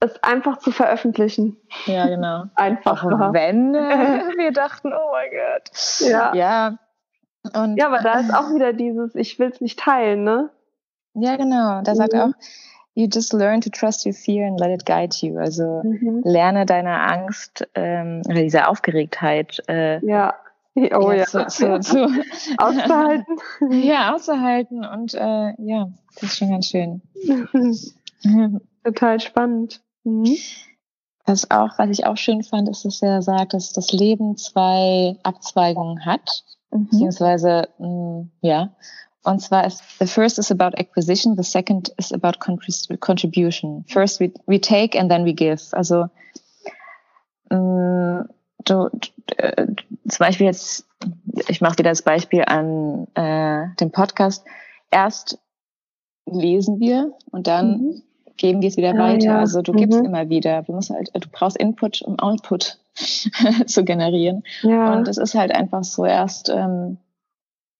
es 0.00 0.22
einfach 0.22 0.58
zu 0.58 0.70
veröffentlichen. 0.70 1.56
Ja, 1.86 2.06
genau. 2.06 2.44
Einfach. 2.54 3.04
Auch 3.04 3.32
wenn 3.32 3.74
äh, 3.74 3.78
wir 4.38 4.52
dachten, 4.52 4.92
oh 4.92 5.12
mein 5.12 5.30
Gott. 5.30 5.70
Ja. 6.00 6.34
Ja. 6.34 6.78
Und, 7.54 7.76
ja, 7.76 7.86
aber 7.86 7.98
da 7.98 8.20
ist 8.20 8.34
auch 8.34 8.54
wieder 8.54 8.72
dieses, 8.72 9.14
ich 9.14 9.38
will 9.38 9.50
es 9.50 9.60
nicht 9.60 9.78
teilen, 9.78 10.24
ne? 10.24 10.50
Ja, 11.14 11.36
genau. 11.36 11.82
Da 11.82 11.92
mhm. 11.92 11.96
sagt 11.96 12.14
auch, 12.14 12.30
you 12.94 13.08
just 13.12 13.32
learn 13.32 13.60
to 13.60 13.70
trust 13.70 14.06
your 14.06 14.12
fear 14.12 14.46
and 14.46 14.58
let 14.58 14.70
it 14.70 14.86
guide 14.86 15.14
you. 15.20 15.38
Also 15.38 15.82
mhm. 15.82 16.22
lerne 16.24 16.66
deine 16.66 17.00
Angst 17.00 17.68
ähm, 17.74 18.22
oder 18.26 18.42
diese 18.42 18.68
Aufgeregtheit 18.68 19.62
äh, 19.68 20.04
ja. 20.04 20.34
Oh 20.94 21.10
ja. 21.10 21.26
Zu, 21.26 21.46
zu, 21.48 21.80
zu 21.80 22.06
auszuhalten. 22.58 23.36
ja, 23.70 24.14
auszuhalten 24.14 24.84
und 24.84 25.14
äh, 25.14 25.52
ja, 25.58 25.90
das 26.14 26.22
ist 26.22 26.38
schon 26.38 26.50
ganz 26.50 26.66
schön. 26.68 27.02
Total 28.84 29.20
spannend. 29.20 29.82
Mhm. 30.04 30.36
was 31.26 31.50
auch, 31.50 31.78
was 31.78 31.90
ich 31.90 32.06
auch 32.06 32.16
schön 32.16 32.42
fand, 32.42 32.68
ist, 32.68 32.84
dass 32.84 33.02
er 33.02 33.22
sagt, 33.22 33.54
dass 33.54 33.72
das 33.72 33.92
Leben 33.92 34.36
zwei 34.36 35.16
Abzweigungen 35.22 36.04
hat, 36.04 36.44
mhm. 36.70 36.86
beziehungsweise, 36.86 37.68
mh, 37.78 37.88
mm, 37.88 38.30
ja. 38.40 38.70
Und 39.22 39.42
zwar 39.42 39.66
ist, 39.66 39.82
the 39.98 40.06
first 40.06 40.38
is 40.38 40.50
about 40.50 40.78
acquisition, 40.78 41.36
the 41.36 41.42
second 41.42 41.92
is 41.98 42.10
about 42.10 42.38
contribution. 42.40 43.84
First 43.86 44.18
we, 44.18 44.32
we 44.46 44.58
take 44.58 44.98
and 44.98 45.10
then 45.10 45.26
we 45.26 45.34
give. 45.34 45.62
Also, 45.72 46.06
mh, 47.50 47.58
mm, 47.58 48.28
du, 48.64 48.90
äh, 49.36 49.66
zum 50.08 50.18
Beispiel 50.18 50.46
jetzt, 50.46 50.86
ich 51.48 51.60
mache 51.60 51.78
wieder 51.78 51.90
das 51.90 52.02
Beispiel 52.02 52.44
an 52.46 53.06
äh, 53.14 53.74
dem 53.80 53.90
Podcast. 53.90 54.44
Erst 54.90 55.38
lesen 56.26 56.80
wir 56.80 57.12
und 57.30 57.46
dann 57.46 57.70
mhm. 57.70 58.02
geben 58.36 58.60
wir 58.60 58.68
es 58.68 58.76
wieder 58.76 58.94
ah, 58.94 58.98
weiter. 58.98 59.24
Ja. 59.24 59.38
Also 59.38 59.62
du 59.62 59.72
gibst 59.72 59.98
mhm. 59.98 60.06
immer 60.06 60.28
wieder. 60.28 60.62
Du 60.62 60.72
musst 60.72 60.90
halt, 60.90 61.10
du 61.14 61.28
brauchst 61.30 61.56
Input, 61.56 62.02
um 62.02 62.18
Output 62.18 62.78
zu 63.66 63.84
generieren. 63.84 64.42
Ja. 64.62 64.94
Und 64.94 65.08
es 65.08 65.18
ist 65.18 65.34
halt 65.34 65.52
einfach 65.52 65.84
so 65.84 66.04
erst, 66.04 66.48
ähm, 66.48 66.98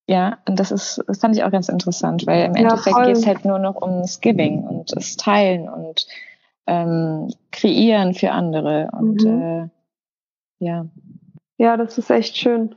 ja, 0.06 0.38
und 0.48 0.58
das 0.58 0.72
ist, 0.72 1.02
das 1.06 1.18
fand 1.18 1.36
ich 1.36 1.44
auch 1.44 1.52
ganz 1.52 1.68
interessant, 1.68 2.26
weil 2.26 2.46
im 2.46 2.56
Endeffekt 2.56 2.96
ja, 2.96 3.06
geht 3.06 3.16
es 3.16 3.26
halt 3.26 3.44
nur 3.44 3.58
noch 3.58 3.80
ums 3.80 4.20
Giving 4.20 4.64
und 4.64 4.96
das 4.96 5.16
Teilen 5.16 5.68
und 5.68 6.06
ähm, 6.66 7.32
Kreieren 7.52 8.14
für 8.14 8.32
andere. 8.32 8.90
Und 8.92 9.22
mhm. 9.22 9.42
äh, 9.42 9.68
ja. 10.60 10.86
Ja, 11.58 11.76
das 11.76 11.98
ist 11.98 12.10
echt 12.10 12.36
schön. 12.36 12.74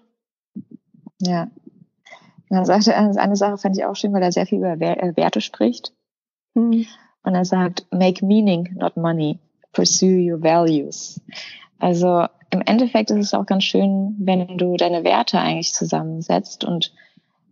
Ja. 1.21 1.49
Dann 2.49 2.65
sagte 2.65 2.93
er, 2.93 3.17
eine 3.17 3.35
Sache 3.35 3.57
fand 3.57 3.77
ich 3.77 3.85
auch 3.85 3.95
schön, 3.95 4.13
weil 4.13 4.23
er 4.23 4.31
sehr 4.31 4.45
viel 4.45 4.59
über 4.59 4.73
äh, 4.73 5.15
Werte 5.15 5.41
spricht. 5.41 5.93
Mhm. 6.53 6.85
Und 7.23 7.35
er 7.35 7.45
sagt, 7.45 7.85
make 7.91 8.25
meaning, 8.25 8.75
not 8.75 8.97
money. 8.97 9.39
Pursue 9.71 10.31
your 10.31 10.41
values. 10.41 11.21
Also 11.79 12.27
im 12.51 12.61
Endeffekt 12.61 13.09
ist 13.09 13.25
es 13.25 13.33
auch 13.33 13.45
ganz 13.45 13.63
schön, 13.63 14.15
wenn 14.19 14.57
du 14.57 14.77
deine 14.77 15.03
Werte 15.03 15.39
eigentlich 15.39 15.73
zusammensetzt 15.73 16.63
und 16.63 16.93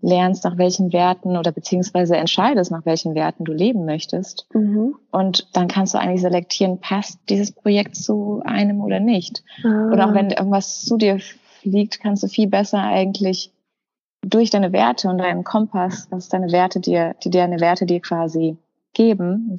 lernst, 0.01 0.43
nach 0.43 0.57
welchen 0.57 0.91
Werten 0.93 1.37
oder 1.37 1.51
beziehungsweise 1.51 2.17
entscheidest, 2.17 2.71
nach 2.71 2.85
welchen 2.85 3.15
Werten 3.15 3.45
du 3.45 3.53
leben 3.53 3.85
möchtest. 3.85 4.47
Mhm. 4.53 4.95
Und 5.11 5.47
dann 5.53 5.67
kannst 5.67 5.93
du 5.93 5.99
eigentlich 5.99 6.21
selektieren, 6.21 6.79
passt 6.79 7.19
dieses 7.29 7.51
Projekt 7.51 7.95
zu 7.95 8.41
einem 8.45 8.81
oder 8.81 8.99
nicht. 8.99 9.43
Ah. 9.63 9.89
Oder 9.91 10.09
auch 10.09 10.13
wenn 10.13 10.31
irgendwas 10.31 10.81
zu 10.81 10.97
dir 10.97 11.19
fliegt, 11.61 11.99
kannst 11.99 12.23
du 12.23 12.27
viel 12.27 12.47
besser 12.47 12.81
eigentlich 12.81 13.51
durch 14.21 14.49
deine 14.49 14.71
Werte 14.71 15.09
und 15.09 15.17
deinen 15.17 15.43
Kompass, 15.43 16.07
was 16.11 16.29
deine 16.29 16.51
Werte 16.51 16.79
dir, 16.79 17.15
die 17.23 17.29
deine 17.29 17.59
Werte 17.59 17.85
dir 17.85 18.01
quasi 18.01 18.57
geben 18.93 19.57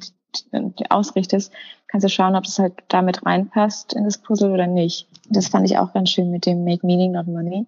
und 0.51 0.91
ausrichtest, 0.91 1.51
kannst 1.87 2.05
du 2.05 2.09
schauen, 2.09 2.35
ob 2.35 2.45
es 2.45 2.57
halt 2.59 2.73
damit 2.87 3.25
reinpasst 3.25 3.93
in 3.93 4.03
das 4.03 4.17
Puzzle 4.17 4.51
oder 4.51 4.67
nicht. 4.67 5.07
Das 5.29 5.47
fand 5.47 5.65
ich 5.69 5.77
auch 5.77 5.93
ganz 5.93 6.09
schön 6.09 6.31
mit 6.31 6.45
dem 6.45 6.63
Make 6.63 6.85
Meaning, 6.85 7.11
Not 7.11 7.27
Money. 7.27 7.65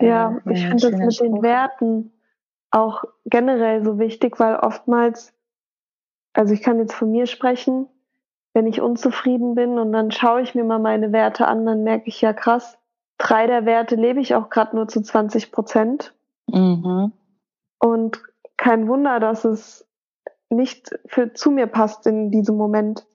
Ja, 0.00 0.38
äh, 0.46 0.52
ich 0.52 0.66
finde 0.66 0.90
das 0.90 1.00
mit 1.00 1.14
Spruch. 1.14 1.26
den 1.26 1.42
Werten 1.42 2.12
auch 2.70 3.04
generell 3.26 3.84
so 3.84 3.98
wichtig, 3.98 4.40
weil 4.40 4.56
oftmals, 4.56 5.34
also 6.32 6.54
ich 6.54 6.62
kann 6.62 6.78
jetzt 6.78 6.94
von 6.94 7.10
mir 7.10 7.26
sprechen, 7.26 7.88
wenn 8.54 8.66
ich 8.66 8.80
unzufrieden 8.80 9.54
bin 9.54 9.78
und 9.78 9.92
dann 9.92 10.10
schaue 10.10 10.42
ich 10.42 10.54
mir 10.54 10.64
mal 10.64 10.78
meine 10.78 11.12
Werte 11.12 11.46
an, 11.46 11.64
dann 11.64 11.84
merke 11.84 12.08
ich 12.08 12.20
ja 12.20 12.32
krass, 12.32 12.78
drei 13.18 13.46
der 13.46 13.64
Werte 13.64 13.96
lebe 13.96 14.20
ich 14.20 14.34
auch 14.34 14.50
gerade 14.50 14.76
nur 14.76 14.88
zu 14.88 15.02
20 15.02 15.52
Prozent. 15.52 16.14
Mhm. 16.48 17.12
Und 17.78 18.22
kein 18.56 18.88
Wunder, 18.88 19.20
dass 19.20 19.44
es 19.44 19.86
nicht 20.50 20.90
für, 21.06 21.32
zu 21.32 21.50
mir 21.50 21.66
passt 21.66 22.06
in 22.06 22.30
diesem 22.30 22.56
Moment. 22.56 23.06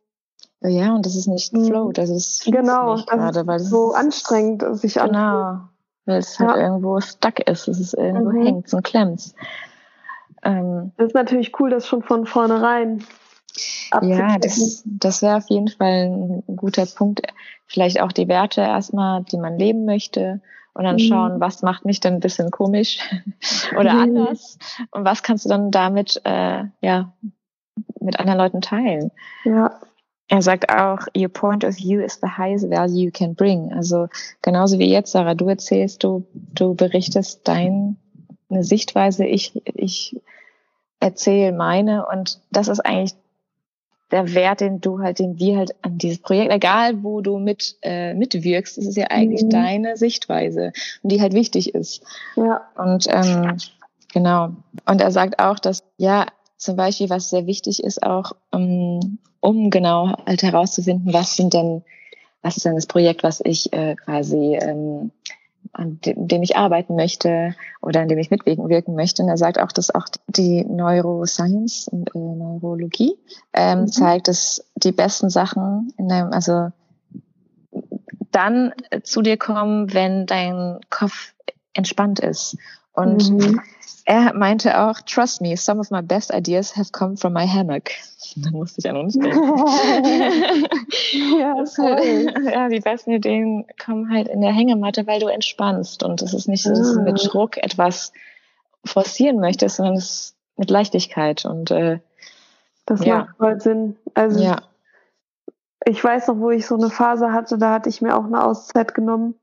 Ja, 0.61 0.95
und 0.95 1.05
das 1.05 1.15
ist 1.15 1.27
nicht 1.27 1.53
mhm. 1.53 1.65
Flow, 1.65 1.91
das 1.91 2.09
ist 2.09 2.45
genau, 2.45 2.95
das 2.95 3.05
gerade, 3.05 3.45
weil 3.45 3.57
es 3.57 3.69
so 3.69 3.93
anstrengend 3.93 4.63
sich 4.77 4.95
genau, 4.95 5.05
anfühlt. 5.17 5.69
Weil 6.07 6.19
es 6.19 6.39
halt 6.39 6.57
ja. 6.57 6.63
irgendwo 6.63 6.99
stuck 7.01 7.39
ist, 7.39 7.67
es 7.67 7.79
ist 7.79 7.93
irgendwo 7.93 8.31
mhm. 8.31 8.45
hängt 8.45 8.73
und 8.73 8.83
klemmt. 8.83 9.33
Ähm, 10.43 10.91
das 10.97 11.07
ist 11.07 11.15
natürlich 11.15 11.59
cool, 11.59 11.69
das 11.69 11.87
schon 11.87 12.03
von 12.03 12.25
vornherein 12.25 13.03
ja, 14.01 14.37
das, 14.37 14.83
das 14.85 15.21
wäre 15.21 15.37
auf 15.37 15.49
jeden 15.49 15.67
Fall 15.67 16.09
ein 16.09 16.43
guter 16.55 16.85
Punkt. 16.85 17.21
Vielleicht 17.65 18.01
auch 18.01 18.11
die 18.11 18.27
Werte 18.27 18.61
erstmal, 18.61 19.23
die 19.23 19.37
man 19.37 19.57
leben 19.57 19.85
möchte 19.85 20.41
und 20.73 20.83
dann 20.83 20.95
mhm. 20.95 20.99
schauen, 20.99 21.39
was 21.39 21.63
macht 21.63 21.85
mich 21.85 21.99
denn 21.99 22.15
ein 22.15 22.19
bisschen 22.19 22.51
komisch 22.51 22.99
oder 23.77 23.93
mhm. 23.93 24.01
anders 24.01 24.57
und 24.91 25.05
was 25.05 25.23
kannst 25.23 25.45
du 25.45 25.49
dann 25.49 25.71
damit 25.71 26.21
äh, 26.23 26.65
ja 26.81 27.13
mit 27.99 28.19
anderen 28.19 28.39
Leuten 28.39 28.61
teilen. 28.61 29.11
Ja. 29.43 29.79
Er 30.29 30.41
sagt 30.41 30.69
auch, 30.69 31.07
your 31.15 31.29
point 31.29 31.63
of 31.63 31.75
view 31.75 32.01
is 32.01 32.19
the 32.21 32.27
highest 32.27 32.69
value 32.69 33.05
you 33.05 33.11
can 33.11 33.33
bring. 33.33 33.71
Also 33.71 34.07
genauso 34.41 34.77
wie 34.77 34.91
jetzt, 34.91 35.11
Sarah, 35.11 35.35
du 35.35 35.47
erzählst, 35.47 36.03
du, 36.03 36.25
du 36.33 36.75
berichtest 36.75 37.47
deine 37.47 37.95
Sichtweise, 38.49 39.25
ich, 39.25 39.61
ich 39.73 40.19
erzähle 40.99 41.53
meine 41.53 42.05
und 42.05 42.41
das 42.51 42.67
ist 42.67 42.81
eigentlich 42.81 43.15
der 44.11 44.33
Wert, 44.33 44.61
den 44.61 44.79
du 44.79 44.99
halt, 44.99 45.19
den 45.19 45.37
wir 45.37 45.57
halt 45.57 45.75
an 45.81 45.97
dieses 45.97 46.19
Projekt, 46.19 46.51
egal 46.51 47.03
wo 47.03 47.21
du 47.21 47.39
mit 47.39 47.77
äh, 47.81 48.13
mitwirkst, 48.13 48.77
ist 48.77 48.95
ja 48.95 49.07
eigentlich 49.09 49.43
mhm. 49.43 49.49
deine 49.49 49.97
Sichtweise 49.97 50.71
und 51.03 51.11
die 51.11 51.21
halt 51.21 51.33
wichtig 51.33 51.75
ist. 51.75 52.03
Ja. 52.35 52.61
Und 52.75 53.07
ähm, 53.09 53.57
genau. 54.13 54.51
Und 54.85 55.01
er 55.01 55.11
sagt 55.11 55.39
auch, 55.39 55.59
dass 55.59 55.83
ja 55.97 56.25
zum 56.57 56.75
Beispiel, 56.75 57.09
was 57.09 57.29
sehr 57.29 57.45
wichtig 57.45 57.83
ist, 57.83 58.03
auch 58.03 58.33
um, 58.51 59.19
um 59.39 59.69
genau 59.69 60.15
halt 60.25 60.43
herauszufinden, 60.43 61.13
was 61.13 61.35
sind 61.35 61.53
denn, 61.53 61.83
was 62.41 62.57
ist 62.57 62.65
denn 62.65 62.75
das 62.75 62.87
Projekt, 62.87 63.23
was 63.23 63.41
ich 63.43 63.71
äh, 63.73 63.95
quasi 63.95 64.57
ähm, 64.59 65.11
an 65.73 65.99
dem 66.01 66.43
ich 66.43 66.55
arbeiten 66.55 66.95
möchte 66.95 67.55
oder 67.81 68.01
an 68.01 68.07
dem 68.07 68.17
ich 68.17 68.31
mitwirken 68.31 68.95
möchte. 68.95 69.21
Und 69.21 69.29
er 69.29 69.37
sagt 69.37 69.59
auch, 69.59 69.71
dass 69.71 69.93
auch 69.93 70.05
die 70.27 70.63
Neuroscience 70.65 71.87
und 71.87 72.13
äh, 72.15 72.17
Neurologie 72.17 73.15
ähm, 73.53 73.81
mhm. 73.81 73.87
zeigt, 73.87 74.27
dass 74.27 74.65
die 74.75 74.91
besten 74.91 75.29
Sachen 75.29 75.93
in 75.97 76.07
deinem, 76.07 76.31
also 76.31 76.69
dann 78.31 78.73
zu 79.03 79.21
dir 79.21 79.37
kommen, 79.37 79.93
wenn 79.93 80.25
dein 80.25 80.79
Kopf 80.89 81.33
entspannt 81.73 82.19
ist. 82.19 82.57
Und 82.93 83.29
mhm. 83.29 83.61
Er 84.07 84.33
meinte 84.33 84.79
auch, 84.79 85.01
trust 85.01 85.41
me, 85.41 85.57
some 85.57 85.81
of 85.81 85.91
my 85.91 86.01
best 86.01 86.33
ideas 86.33 86.77
have 86.77 86.93
come 86.93 87.17
from 87.17 87.33
my 87.33 87.45
hammock. 87.45 87.91
Dann 88.37 88.53
musste 88.53 88.79
ich 88.79 88.85
ja 88.85 88.93
noch 88.93 89.03
nicht 89.03 89.21
denken. 89.21 89.37
ja, 91.37 91.55
halt, 91.55 92.45
ja, 92.53 92.69
die 92.69 92.79
besten 92.79 93.11
Ideen 93.11 93.65
kommen 93.83 94.09
halt 94.09 94.29
in 94.29 94.39
der 94.39 94.53
Hängematte, 94.53 95.05
weil 95.07 95.19
du 95.19 95.27
entspannst. 95.27 96.03
Und 96.03 96.21
es 96.21 96.33
ist 96.33 96.47
nicht 96.47 96.63
so, 96.63 96.69
dass 96.69 96.93
du 96.93 97.01
mit 97.01 97.19
ah. 97.19 97.27
Druck 97.27 97.57
etwas 97.57 98.13
forcieren 98.85 99.41
möchtest, 99.41 99.75
sondern 99.75 99.95
es 99.95 100.05
ist 100.05 100.35
mit 100.55 100.69
Leichtigkeit. 100.69 101.43
Und 101.43 101.71
äh, 101.71 101.99
das 102.85 103.03
ja. 103.03 103.17
macht 103.17 103.35
voll 103.37 103.59
Sinn. 103.59 103.97
Also 104.13 104.41
ja. 104.41 104.61
ich 105.83 106.01
weiß 106.01 106.29
noch, 106.29 106.37
wo 106.37 106.49
ich 106.49 106.65
so 106.65 106.75
eine 106.75 106.89
Phase 106.89 107.33
hatte, 107.33 107.57
da 107.57 107.73
hatte 107.73 107.89
ich 107.89 108.01
mir 108.01 108.15
auch 108.15 108.23
eine 108.23 108.41
Auszeit 108.41 108.93
genommen 108.93 109.35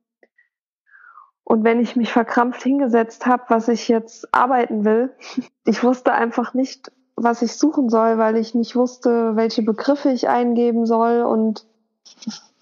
und 1.44 1.62
wenn 1.62 1.80
ich 1.80 1.94
mich 1.94 2.10
verkrampft 2.10 2.62
hingesetzt 2.62 3.26
habe, 3.26 3.44
was 3.48 3.68
ich 3.68 3.88
jetzt 3.88 4.34
arbeiten 4.34 4.84
will, 4.84 5.14
ich 5.66 5.82
wusste 5.84 6.12
einfach 6.12 6.54
nicht, 6.54 6.90
was 7.16 7.42
ich 7.42 7.56
suchen 7.56 7.90
soll, 7.90 8.18
weil 8.18 8.36
ich 8.36 8.54
nicht 8.54 8.74
wusste, 8.74 9.36
welche 9.36 9.62
Begriffe 9.62 10.10
ich 10.10 10.28
eingeben 10.28 10.86
soll 10.86 11.22
und 11.22 11.66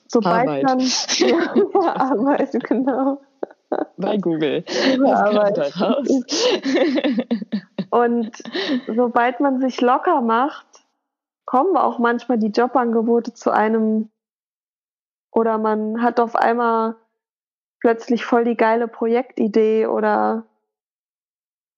sobald 0.08 0.48
Arbeit. 0.48 0.64
dann 0.68 0.80
ja, 1.16 1.54
ja, 1.54 1.94
Arbeit, 1.96 2.52
genau. 2.64 3.20
Bei 3.96 4.18
Google. 4.18 4.64
Arbeit. 5.02 5.72
und 7.88 8.30
sobald 8.94 9.40
man 9.40 9.60
sich 9.60 9.80
locker 9.80 10.20
macht, 10.20 10.66
kommen 11.46 11.78
auch 11.78 11.98
manchmal 11.98 12.38
die 12.38 12.48
Jobangebote 12.48 13.32
zu 13.32 13.50
einem 13.50 14.10
oder 15.32 15.56
man 15.56 16.02
hat 16.02 16.20
auf 16.20 16.36
einmal 16.36 16.96
plötzlich 17.82 18.24
voll 18.24 18.44
die 18.44 18.56
geile 18.56 18.86
Projektidee 18.86 19.86
oder 19.86 20.44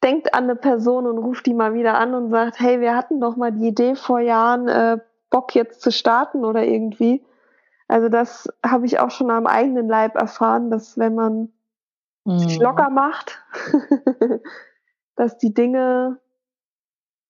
denkt 0.02 0.34
an 0.34 0.44
eine 0.44 0.54
Person 0.54 1.06
und 1.06 1.16
ruft 1.16 1.46
die 1.46 1.54
mal 1.54 1.72
wieder 1.72 1.94
an 1.94 2.14
und 2.14 2.30
sagt, 2.30 2.60
hey, 2.60 2.78
wir 2.80 2.94
hatten 2.94 3.20
doch 3.20 3.36
mal 3.36 3.52
die 3.52 3.68
Idee 3.68 3.94
vor 3.94 4.20
Jahren, 4.20 4.68
äh, 4.68 4.98
Bock 5.30 5.54
jetzt 5.54 5.80
zu 5.80 5.90
starten 5.90 6.44
oder 6.44 6.62
irgendwie. 6.62 7.24
Also 7.88 8.10
das 8.10 8.52
habe 8.64 8.84
ich 8.84 9.00
auch 9.00 9.10
schon 9.10 9.30
am 9.30 9.46
eigenen 9.46 9.88
Leib 9.88 10.14
erfahren, 10.16 10.70
dass 10.70 10.98
wenn 10.98 11.14
man 11.14 11.52
mhm. 12.24 12.38
sich 12.38 12.58
locker 12.58 12.90
macht, 12.90 13.42
dass 15.16 15.38
die 15.38 15.54
Dinge, 15.54 16.20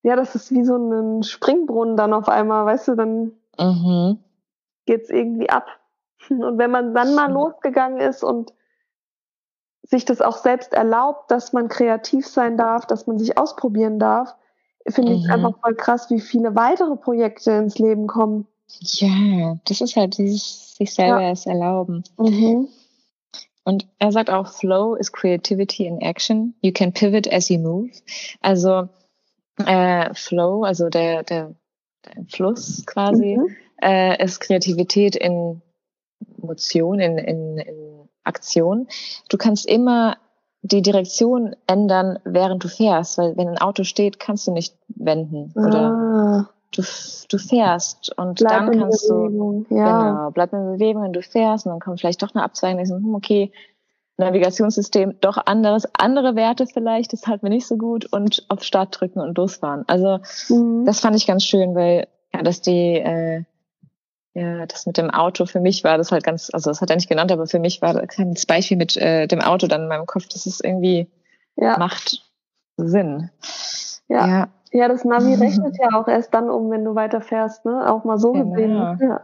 ja, 0.02 0.16
das 0.16 0.34
ist 0.34 0.50
wie 0.50 0.64
so 0.64 0.76
ein 0.76 1.22
Springbrunnen 1.22 1.96
dann 1.96 2.12
auf 2.12 2.28
einmal, 2.28 2.66
weißt 2.66 2.88
du, 2.88 2.94
dann 2.96 3.32
mhm. 3.56 4.18
geht's 4.84 5.10
irgendwie 5.10 5.48
ab. 5.48 5.68
Und 6.28 6.58
wenn 6.58 6.72
man 6.72 6.92
dann 6.92 7.14
mal 7.14 7.30
losgegangen 7.30 8.00
ist 8.00 8.24
und 8.24 8.52
sich 9.84 10.04
das 10.04 10.20
auch 10.20 10.38
selbst 10.38 10.72
erlaubt, 10.72 11.30
dass 11.30 11.52
man 11.52 11.68
kreativ 11.68 12.26
sein 12.26 12.56
darf, 12.56 12.86
dass 12.86 13.06
man 13.06 13.18
sich 13.18 13.38
ausprobieren 13.38 13.98
darf, 13.98 14.34
finde 14.88 15.12
mhm. 15.12 15.18
ich 15.18 15.30
einfach 15.30 15.58
voll 15.60 15.74
krass, 15.74 16.10
wie 16.10 16.20
viele 16.20 16.54
weitere 16.54 16.96
Projekte 16.96 17.52
ins 17.52 17.78
Leben 17.78 18.06
kommen. 18.06 18.46
Ja, 18.80 19.58
das 19.66 19.80
ist 19.80 19.96
halt 19.96 20.18
dieses 20.18 20.74
sich 20.76 20.92
selber 20.94 21.22
ja. 21.22 21.30
es 21.30 21.46
erlauben. 21.46 22.02
Mhm. 22.18 22.68
Und 23.64 23.86
er 23.98 24.12
sagt 24.12 24.30
auch, 24.30 24.48
Flow 24.48 24.94
is 24.94 25.12
creativity 25.12 25.86
in 25.86 26.00
action. 26.00 26.54
You 26.60 26.72
can 26.72 26.92
pivot 26.92 27.32
as 27.32 27.48
you 27.48 27.58
move. 27.58 27.90
Also 28.40 28.88
äh, 29.64 30.12
Flow, 30.14 30.64
also 30.64 30.88
der, 30.88 31.22
der, 31.22 31.54
der 32.04 32.24
Fluss 32.28 32.84
quasi, 32.84 33.36
mhm. 33.36 33.56
äh, 33.80 34.22
ist 34.22 34.40
Kreativität 34.40 35.16
in 35.16 35.62
Motion, 36.36 37.00
in, 37.00 37.16
in, 37.16 37.58
in 37.58 37.93
Aktion. 38.24 38.88
Du 39.28 39.36
kannst 39.36 39.66
immer 39.66 40.16
die 40.62 40.82
Direktion 40.82 41.54
ändern, 41.66 42.18
während 42.24 42.64
du 42.64 42.68
fährst, 42.68 43.18
weil 43.18 43.36
wenn 43.36 43.48
ein 43.48 43.58
Auto 43.58 43.84
steht, 43.84 44.18
kannst 44.18 44.46
du 44.46 44.52
nicht 44.52 44.74
wenden. 44.88 45.52
Oder 45.54 45.90
ah. 45.90 46.48
du, 46.72 46.82
du 47.28 47.38
fährst 47.38 48.16
und 48.16 48.38
bleib 48.38 48.70
dann 48.70 48.80
kannst 48.80 49.08
du 49.08 49.66
ja. 49.68 50.10
genau, 50.10 50.30
bleib 50.30 50.52
in 50.54 50.72
Bewegung, 50.72 51.02
wenn 51.02 51.12
du 51.12 51.20
fährst 51.20 51.66
und 51.66 51.72
dann 51.72 51.80
kommt 51.80 52.00
vielleicht 52.00 52.22
doch 52.22 52.34
eine 52.34 52.42
Abzweigung, 52.42 52.78
denkst, 52.78 52.92
hm, 52.92 53.14
okay, 53.14 53.52
Navigationssystem 54.16 55.16
doch 55.20 55.36
anderes, 55.44 55.86
andere 55.92 56.36
Werte 56.36 56.66
vielleicht, 56.66 57.12
das 57.12 57.26
halten 57.26 57.42
wir 57.42 57.50
nicht 57.50 57.66
so 57.66 57.76
gut 57.76 58.06
und 58.12 58.46
auf 58.48 58.62
Start 58.62 58.98
drücken 58.98 59.20
und 59.20 59.36
losfahren. 59.36 59.84
Also 59.86 60.20
mhm. 60.48 60.84
das 60.86 61.00
fand 61.00 61.16
ich 61.16 61.26
ganz 61.26 61.44
schön, 61.44 61.74
weil 61.74 62.06
ja, 62.32 62.42
dass 62.42 62.62
die 62.62 62.94
äh, 62.94 63.42
ja, 64.34 64.66
das 64.66 64.86
mit 64.86 64.98
dem 64.98 65.10
Auto 65.10 65.46
für 65.46 65.60
mich 65.60 65.84
war 65.84 65.96
das 65.96 66.10
halt 66.10 66.24
ganz, 66.24 66.50
also 66.52 66.70
das 66.70 66.80
hat 66.80 66.90
er 66.90 66.96
nicht 66.96 67.08
genannt, 67.08 67.30
aber 67.30 67.46
für 67.46 67.60
mich 67.60 67.80
war 67.82 67.94
das 67.94 68.46
Beispiel 68.46 68.76
mit 68.76 68.96
äh, 68.96 69.26
dem 69.26 69.40
Auto 69.40 69.66
dann 69.68 69.82
in 69.82 69.88
meinem 69.88 70.06
Kopf, 70.06 70.26
das 70.28 70.46
ist 70.46 70.64
irgendwie 70.64 71.08
ja. 71.56 71.78
macht 71.78 72.22
Sinn. 72.76 73.30
Ja. 74.08 74.26
ja. 74.26 74.48
Ja, 74.72 74.88
das 74.88 75.04
Navi 75.04 75.34
rechnet 75.34 75.76
ja 75.78 75.96
auch 75.96 76.08
erst 76.08 76.34
dann 76.34 76.50
um, 76.50 76.68
wenn 76.68 76.84
du 76.84 76.96
weiterfährst, 76.96 77.64
ne? 77.64 77.88
Auch 77.88 78.02
mal 78.02 78.18
so 78.18 78.32
genau. 78.32 78.50
gesehen. 78.50 78.76
Ja. 79.00 79.20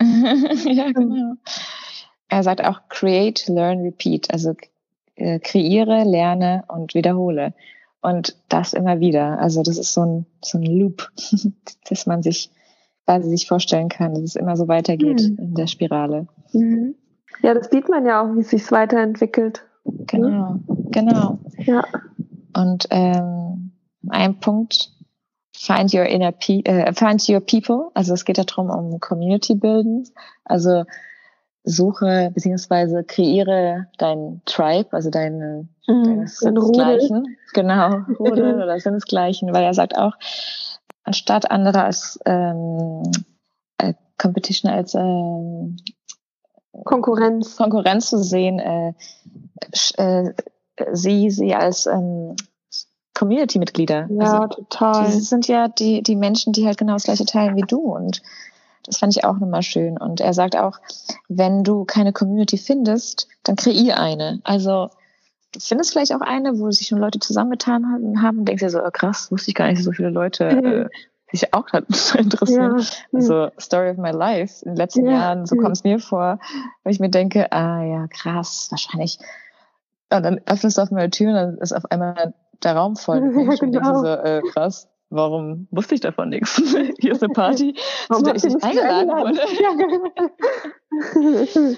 ja, 0.72 0.90
genau. 0.90 1.34
Er 2.28 2.42
sagt 2.42 2.64
auch 2.64 2.80
create, 2.88 3.46
learn, 3.46 3.82
repeat. 3.82 4.32
Also 4.32 4.54
äh, 5.14 5.38
kreiere, 5.38 6.02
lerne 6.02 6.64
und 6.66 6.94
wiederhole. 6.94 7.54
Und 8.00 8.36
das 8.48 8.72
immer 8.72 8.98
wieder. 8.98 9.38
Also 9.38 9.62
das 9.62 9.78
ist 9.78 9.94
so 9.94 10.04
ein, 10.04 10.26
so 10.42 10.58
ein 10.58 10.64
Loop, 10.64 11.08
dass 11.88 12.06
man 12.06 12.24
sich 12.24 12.50
quasi 13.04 13.28
sich 13.30 13.46
vorstellen 13.46 13.88
kann, 13.88 14.14
dass 14.14 14.22
es 14.22 14.36
immer 14.36 14.56
so 14.56 14.68
weitergeht 14.68 15.22
mhm. 15.22 15.36
in 15.38 15.54
der 15.54 15.66
Spirale. 15.66 16.26
Mhm. 16.52 16.94
Ja, 17.42 17.54
das 17.54 17.68
sieht 17.70 17.88
man 17.88 18.06
ja 18.06 18.22
auch, 18.22 18.34
wie 18.34 18.40
es 18.40 18.50
sich 18.50 18.70
weiterentwickelt. 18.70 19.64
Genau, 19.84 20.56
genau. 20.90 21.38
Ja. 21.58 21.84
Und 22.56 22.86
ähm, 22.90 23.72
ein 24.08 24.38
Punkt, 24.40 24.90
find 25.52 25.92
your 25.92 26.04
inner 26.04 26.32
pe 26.32 26.64
äh, 26.64 26.92
find 26.92 27.28
your 27.28 27.40
people. 27.40 27.90
Also 27.94 28.14
es 28.14 28.24
geht 28.24 28.38
darum 28.38 28.70
um 28.70 29.00
Community 29.00 29.54
bilden. 29.54 30.04
Also 30.44 30.84
suche 31.64 32.30
beziehungsweise 32.34 33.04
kreiere 33.04 33.88
dein 33.98 34.42
Tribe, 34.44 34.88
also 34.92 35.10
deine, 35.10 35.68
mhm, 35.86 36.04
deine 36.04 36.28
Sinnesgleichen. 36.28 37.36
Genau, 37.54 38.02
Rudel 38.18 38.54
oder 38.56 38.78
Sinnesgleichen, 38.78 39.52
weil 39.52 39.64
er 39.64 39.74
sagt 39.74 39.96
auch, 39.96 40.14
anstatt 41.04 41.50
andere 41.50 41.84
als 41.84 42.18
ähm, 42.24 43.02
äh, 43.78 43.94
Competition 44.18 44.70
als 44.70 44.94
ähm, 44.94 45.76
Konkurrenz 46.84 47.56
Konkurrenz 47.56 48.10
zu 48.10 48.22
sehen, 48.22 48.58
äh, 48.58 48.92
äh, 49.96 50.32
sie 50.92 51.30
sie 51.30 51.54
als 51.54 51.86
ähm, 51.86 52.34
Community-Mitglieder. 53.14 54.08
Ja, 54.10 54.40
also, 54.40 54.62
total. 54.62 55.06
Die 55.06 55.20
sind 55.20 55.46
ja 55.46 55.68
die 55.68 56.02
die 56.02 56.16
Menschen, 56.16 56.52
die 56.52 56.66
halt 56.66 56.78
genau 56.78 56.94
das 56.94 57.04
gleiche 57.04 57.24
teilen 57.24 57.56
wie 57.56 57.62
du 57.62 57.78
und 57.78 58.22
das 58.84 58.98
fand 58.98 59.16
ich 59.16 59.24
auch 59.24 59.38
nochmal 59.38 59.62
schön. 59.62 59.96
Und 59.96 60.20
er 60.20 60.34
sagt 60.34 60.56
auch, 60.56 60.78
wenn 61.28 61.64
du 61.64 61.84
keine 61.84 62.12
Community 62.12 62.58
findest, 62.58 63.28
dann 63.42 63.56
kreier 63.56 63.98
eine. 63.98 64.40
Also 64.44 64.90
findest 65.60 65.92
vielleicht 65.92 66.14
auch 66.14 66.20
eine, 66.20 66.58
wo 66.58 66.70
sich 66.70 66.86
schon 66.88 66.98
Leute 66.98 67.18
zusammengetan 67.18 67.86
haben, 67.86 68.22
haben 68.22 68.44
denkst 68.44 68.62
dir 68.62 68.70
so, 68.70 68.82
oh, 68.82 68.90
krass, 68.92 69.30
wusste 69.30 69.50
ich 69.50 69.54
gar 69.54 69.66
nicht, 69.66 69.78
dass 69.78 69.84
so 69.84 69.92
viele 69.92 70.10
Leute 70.10 70.44
äh, 70.44 70.88
sich 71.30 71.52
auch 71.52 71.66
dazu 71.70 72.18
interessieren. 72.18 72.78
Ja. 72.78 72.86
Also 73.12 73.50
Story 73.58 73.90
of 73.90 73.96
my 73.98 74.10
life 74.10 74.64
in 74.64 74.72
den 74.72 74.76
letzten 74.76 75.06
ja. 75.06 75.12
Jahren, 75.12 75.46
so 75.46 75.56
kommt 75.56 75.76
es 75.76 75.84
mir 75.84 75.98
vor, 75.98 76.38
weil 76.82 76.92
ich 76.92 77.00
mir 77.00 77.10
denke, 77.10 77.50
ah 77.52 77.82
ja, 77.82 78.06
krass, 78.08 78.68
wahrscheinlich. 78.70 79.18
Und 80.10 80.22
dann 80.22 80.40
öffnest 80.46 80.78
du 80.78 80.82
auf 80.82 80.90
meine 80.90 81.10
Tür 81.10 81.28
und 81.28 81.34
dann 81.34 81.58
ist 81.58 81.72
auf 81.72 81.90
einmal 81.90 82.34
der 82.62 82.76
Raum 82.76 82.96
voll. 82.96 83.20
Ja, 83.34 83.54
genau. 83.56 84.00
so, 84.00 84.06
äh, 84.06 84.42
krass, 84.52 84.88
warum 85.14 85.68
wusste 85.70 85.94
ich 85.94 86.00
davon 86.00 86.28
nichts? 86.28 86.56
Hier 86.98 87.12
ist 87.12 87.22
eine 87.22 87.32
Party, 87.32 87.74
zu 88.12 88.22
der 88.22 88.34
ich 88.34 88.44
nicht 88.44 88.62
eingeladen 88.62 89.08
wurde. 89.08 89.40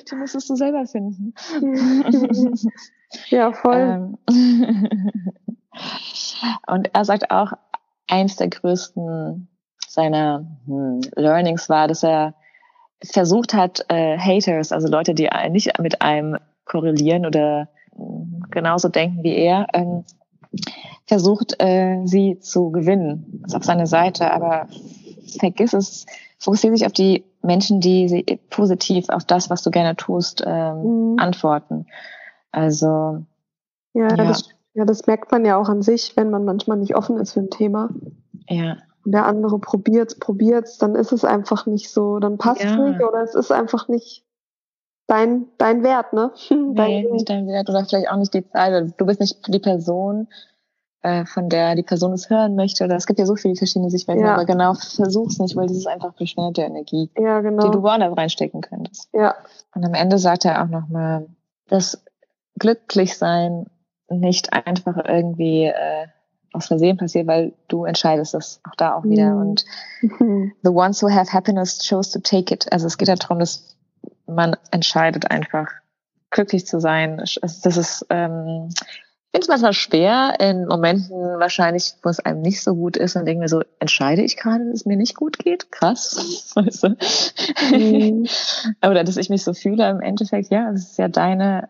Die 0.09 0.15
musstest 0.17 0.51
du 0.51 0.57
selber 0.57 0.87
finden. 0.87 1.35
ja, 3.29 3.53
voll. 3.53 4.17
Ähm, 4.29 5.29
und 6.67 6.91
er 6.95 7.05
sagt 7.05 7.31
auch, 7.31 7.53
eins 8.09 8.37
der 8.37 8.49
größten 8.49 9.49
seiner 9.87 10.47
hm, 10.67 11.01
Learnings 11.15 11.69
war, 11.69 11.89
dass 11.89 12.03
er 12.03 12.35
versucht 13.05 13.53
hat, 13.55 13.85
äh, 13.89 14.19
Haters, 14.19 14.73
also 14.73 14.89
Leute, 14.89 15.15
die 15.15 15.29
nicht 15.51 15.79
mit 15.79 16.01
einem 16.03 16.39
korrelieren 16.65 17.27
oder 17.27 17.69
hm, 17.95 18.47
genauso 18.51 18.89
denken 18.89 19.23
wie 19.23 19.37
er, 19.37 19.67
ähm, 19.75 20.05
versucht, 21.07 21.55
äh, 21.59 22.01
sie 22.05 22.39
zu 22.41 22.71
gewinnen. 22.71 23.41
Das 23.43 23.53
ist 23.53 23.57
auf 23.57 23.65
seine 23.65 23.87
Seite, 23.87 24.31
aber 24.33 24.69
vergiss 25.39 25.73
es, 25.73 26.07
fokussiere 26.39 26.77
sich 26.77 26.87
auf 26.87 26.93
die 26.93 27.25
Menschen, 27.43 27.81
die 27.81 28.09
sie 28.09 28.25
positiv 28.51 29.09
auf 29.09 29.25
das, 29.25 29.51
was 29.51 29.63
du 29.63 29.71
gerne 29.71 29.97
tust, 29.97 30.43
ähm, 30.47 31.13
mhm. 31.13 31.19
antworten. 31.19 31.87
Also 32.51 33.25
ja, 33.93 34.09
ja. 34.09 34.17
Das, 34.17 34.49
ja, 34.75 34.85
das 34.85 35.07
merkt 35.07 35.33
man 35.33 35.45
ja 35.45 35.57
auch 35.57 35.69
an 35.69 35.83
sich, 35.83 36.17
wenn 36.17 36.31
man 36.31 36.45
manchmal 36.45 36.77
nicht 36.77 36.97
offen 36.97 37.19
ist 37.19 37.33
für 37.33 37.41
ein 37.41 37.51
Thema. 37.51 37.89
Ja. 38.49 38.77
Und 39.05 39.13
der 39.13 39.25
andere 39.25 39.59
probiert's, 39.59 40.19
probiert's, 40.19 40.79
dann 40.79 40.95
ist 40.95 41.13
es 41.13 41.25
einfach 41.25 41.67
nicht 41.67 41.91
so, 41.91 42.19
dann 42.19 42.39
passt 42.39 42.63
ja. 42.63 42.77
nicht 42.77 43.01
oder 43.03 43.23
es 43.23 43.35
ist 43.35 43.53
einfach 43.53 43.89
nicht 43.89 44.26
dein, 45.07 45.47
dein 45.59 45.83
Wert, 45.83 46.13
ne? 46.13 46.33
Dein 46.51 46.75
nee, 46.75 47.09
nicht 47.11 47.29
dein 47.29 47.47
Wert 47.47 47.69
oder 47.69 47.85
vielleicht 47.85 48.11
auch 48.11 48.17
nicht 48.17 48.35
die 48.35 48.49
Zeit. 48.49 48.95
Du 48.97 49.07
bist 49.07 49.21
nicht 49.21 49.39
die 49.49 49.59
Person, 49.59 50.29
äh, 51.03 51.25
von 51.25 51.49
der 51.49 51.75
die 51.75 51.83
Person 51.83 52.13
es 52.13 52.31
hören 52.31 52.57
möchte. 52.57 52.85
Oder 52.85 52.97
es 52.97 53.07
gibt 53.07 53.19
ja 53.19 53.27
so 53.27 53.37
viele 53.37 53.55
verschiedene 53.55 53.91
Sichtweisen, 53.91 54.25
ja. 54.25 54.35
aber 54.35 54.45
genau, 54.45 54.75
versuch's 54.75 55.39
nicht, 55.39 55.57
weil 55.57 55.69
das 55.69 55.77
ist 55.77 55.87
einfach 55.87 56.13
beschwerte 56.15 56.63
Energie, 56.63 57.11
ja, 57.17 57.41
genau. 57.41 57.65
die 57.65 57.71
du 57.71 57.83
woanders 57.83 58.17
reinstecken 58.17 58.61
könntest. 58.61 59.09
Ja. 59.13 59.37
Und 59.75 59.85
am 59.85 59.95
Ende 59.95 60.19
sagt 60.19 60.45
er 60.45 60.63
auch 60.63 60.69
nochmal, 60.69 61.27
dass 61.69 62.03
glücklich 62.59 63.17
sein 63.17 63.67
nicht 64.09 64.53
einfach 64.53 64.97
irgendwie 65.05 65.67
äh, 65.67 66.07
aus 66.53 66.67
Versehen 66.67 66.97
passiert, 66.97 67.27
weil 67.27 67.53
du 67.69 67.85
entscheidest 67.85 68.35
das 68.35 68.61
auch 68.69 68.75
da 68.77 68.95
auch 68.95 69.05
wieder. 69.05 69.35
Mhm. 69.35 69.41
Und 69.41 69.65
the 70.63 70.71
ones 70.71 71.03
who 71.03 71.11
have 71.11 71.33
happiness 71.33 71.79
chose 71.79 72.11
to 72.13 72.19
take 72.19 72.53
it. 72.53 72.73
Also 72.73 72.87
es 72.87 72.99
geht 72.99 73.09
ja 73.09 73.15
darum, 73.15 73.39
dass 73.39 73.76
man 74.27 74.57
entscheidet 74.71 75.31
einfach 75.31 75.69
glücklich 76.31 76.67
zu 76.67 76.81
sein. 76.81 77.19
Das 77.19 77.65
ist 77.65 78.07
ähm, 78.11 78.71
finde 79.37 79.45
es 79.45 79.49
manchmal 79.49 79.73
schwer, 79.75 80.35
in 80.41 80.67
Momenten 80.67 81.39
wahrscheinlich, 81.39 81.95
wo 82.03 82.09
es 82.09 82.21
einem 82.21 82.41
nicht 82.41 82.63
so 82.63 82.75
gut 82.75 82.97
ist, 82.97 83.17
und 83.17 83.25
mir 83.25 83.49
so, 83.49 83.63
entscheide 83.81 84.23
ich 84.23 84.37
gerade, 84.37 84.65
dass 84.65 84.81
es 84.81 84.87
mir 84.87 84.97
nicht 84.97 85.15
gut 85.15 85.39
geht? 85.39 85.71
Krass. 85.71 86.53
Weißt 86.55 86.85
du? 86.85 86.97
Mhm. 87.77 88.27
Oder 88.89 89.05
dass 89.05 89.19
ich 89.19 89.29
mich 89.29 89.45
so 89.45 89.53
fühle, 89.53 89.91
im 89.91 90.01
Endeffekt, 90.01 90.51
ja, 90.51 90.71
es 90.71 90.93
ist 90.93 90.99
ja 90.99 91.09
deine 91.09 91.69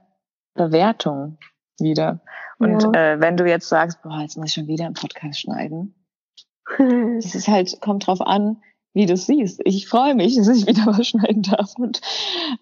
Bewertung 0.55 1.39
wieder. 1.79 2.21
Und 2.59 2.83
ja. 2.83 2.93
äh, 2.93 3.21
wenn 3.21 3.37
du 3.37 3.47
jetzt 3.47 3.69
sagst, 3.69 4.01
boah, 4.03 4.21
jetzt 4.21 4.37
muss 4.37 4.49
ich 4.49 4.55
schon 4.55 4.69
wieder 4.69 4.85
einen 4.85 4.95
Podcast 4.95 5.41
schneiden, 5.41 5.95
das 6.79 7.35
ist 7.35 7.49
halt, 7.49 7.81
kommt 7.81 8.07
drauf 8.07 8.21
an, 8.21 8.63
wie 8.97 9.05
du 9.05 9.13
es 9.13 9.27
siehst. 9.27 9.61
Ich 9.65 9.89
freue 9.89 10.15
mich, 10.15 10.37
dass 10.37 10.49
ich 10.49 10.67
wieder 10.67 10.87
was 10.87 11.07
schneiden 11.07 11.43
darf. 11.43 11.75
Und, 11.79 12.01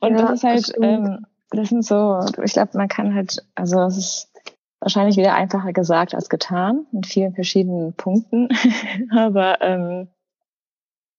und 0.01 0.19
ja, 0.19 0.23
das 0.23 0.33
ist 0.33 0.45
halt, 0.45 0.69
das, 0.69 0.75
ähm, 0.83 1.27
das 1.51 1.69
sind 1.69 1.85
so, 1.85 2.21
ich 2.43 2.53
glaube, 2.53 2.77
man 2.77 2.89
kann 2.89 3.15
halt, 3.15 3.47
also 3.55 3.81
es 3.83 3.97
ist 3.97 4.33
wahrscheinlich 4.81 5.17
wieder 5.17 5.35
einfacher 5.35 5.73
gesagt 5.73 6.15
als 6.15 6.29
getan 6.29 6.87
in 6.93 7.05
vielen 7.05 7.35
verschiedenen 7.35 7.95
Punkten. 7.95 8.49
Aber 9.17 9.63
ähm, 9.63 10.09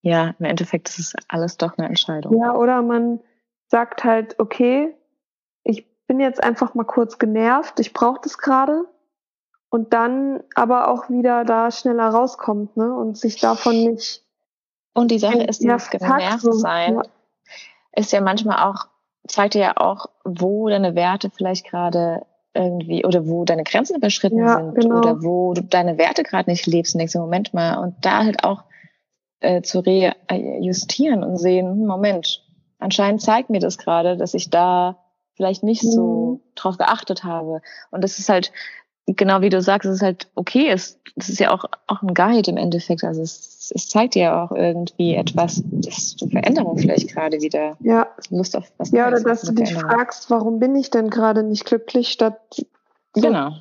ja, 0.02 0.36
im 0.38 0.46
Endeffekt 0.46 0.90
ist 0.90 1.00
es 1.00 1.14
alles 1.30 1.56
doch 1.58 1.78
eine 1.78 1.88
Entscheidung. 1.88 2.38
Ja, 2.38 2.54
oder 2.54 2.82
man 2.82 3.22
sagt 3.68 4.04
halt, 4.04 4.38
okay, 4.38 4.94
ich 5.64 5.88
bin 6.08 6.20
jetzt 6.20 6.44
einfach 6.44 6.76
mal 6.76 6.84
kurz 6.84 7.18
genervt, 7.18 7.80
ich 7.80 7.94
brauche 7.94 8.20
das 8.22 8.38
gerade. 8.38 8.84
Und 9.70 9.94
dann 9.94 10.44
aber 10.54 10.90
auch 10.90 11.10
wieder 11.10 11.44
da 11.44 11.72
schneller 11.72 12.10
rauskommt, 12.10 12.78
ne? 12.78 12.94
Und 12.94 13.18
sich 13.18 13.40
davon 13.40 13.76
nicht. 13.84 14.25
Und 14.96 15.12
die 15.12 15.20
Sache 15.20 15.44
ist, 15.44 15.62
dieses 15.62 15.90
genervt 15.90 16.42
sein 16.42 16.96
ja. 16.96 17.02
ist 17.96 18.12
ja 18.12 18.22
manchmal 18.22 18.70
auch, 18.70 18.88
zeigt 19.28 19.54
dir 19.54 19.62
ja 19.62 19.78
auch, 19.78 20.08
wo 20.24 20.70
deine 20.70 20.96
Werte 20.96 21.30
vielleicht 21.30 21.68
gerade 21.68 22.26
irgendwie 22.54 23.06
oder 23.06 23.28
wo 23.28 23.44
deine 23.44 23.66
Grenzen 23.66 23.98
überschritten 23.98 24.40
ja, 24.40 24.56
sind 24.56 24.76
genau. 24.76 25.00
oder 25.00 25.22
wo 25.22 25.54
du 25.54 25.62
deine 25.62 25.98
Werte 25.98 26.24
gerade 26.24 26.50
nicht 26.50 26.66
lebst 26.66 26.96
und 26.96 27.00
denkst, 27.00 27.16
Moment 27.16 27.54
mal, 27.54 27.78
und 27.78 27.96
da 28.02 28.24
halt 28.24 28.46
auch 28.46 28.64
äh, 29.42 29.62
zu 29.62 29.82
rejustieren 29.82 31.24
und 31.24 31.38
sehen, 31.38 31.70
hm, 31.70 31.86
Moment, 31.86 32.44
anscheinend 32.80 33.22
zeigt 33.22 33.50
mir 33.50 33.60
das 33.60 33.78
gerade, 33.78 34.16
dass 34.16 34.34
ich 34.34 34.50
da 34.50 34.98
vielleicht 35.36 35.64
nicht 35.64 35.82
so 35.82 36.42
mhm. 36.42 36.52
drauf 36.56 36.78
geachtet 36.78 37.26
habe. 37.26 37.62
Und 37.92 38.02
das 38.02 38.20
ist 38.20 38.30
halt, 38.30 38.54
genau 39.08 39.42
wie 39.42 39.50
du 39.50 39.62
sagst, 39.62 39.88
es 39.88 39.98
ist 39.98 40.02
halt 40.02 40.28
okay, 40.36 40.70
es, 40.70 41.00
das 41.16 41.30
ist 41.30 41.40
ja 41.40 41.52
auch, 41.52 41.66
auch 41.88 42.02
ein 42.02 42.14
Guide 42.14 42.50
im 42.50 42.58
Endeffekt. 42.58 43.04
Also 43.04 43.22
es, 43.22 43.72
es 43.74 43.90
zeigt 43.90 44.16
dir 44.16 44.24
ja 44.24 44.44
auch 44.44 44.52
irgendwie 44.52 45.16
etwas, 45.16 45.64
dass 45.66 46.16
du 46.16 46.28
Veränderung 46.28 46.78
vielleicht 46.78 47.14
gerade 47.14 47.42
wieder 47.42 47.78
ja. 47.82 48.08
Lust 48.30 48.56
auf 48.56 48.72
was 48.78 48.92
Ja, 48.92 49.08
oder 49.08 49.22
dass 49.22 49.44
du 49.44 49.54
dich 49.54 49.74
fragst, 49.74 50.30
warum 50.30 50.60
bin 50.60 50.76
ich 50.76 50.90
denn 50.90 51.10
gerade 51.10 51.44
nicht 51.44 51.66
glücklich, 51.66 52.10
statt 52.10 52.66
genau. 53.14 53.52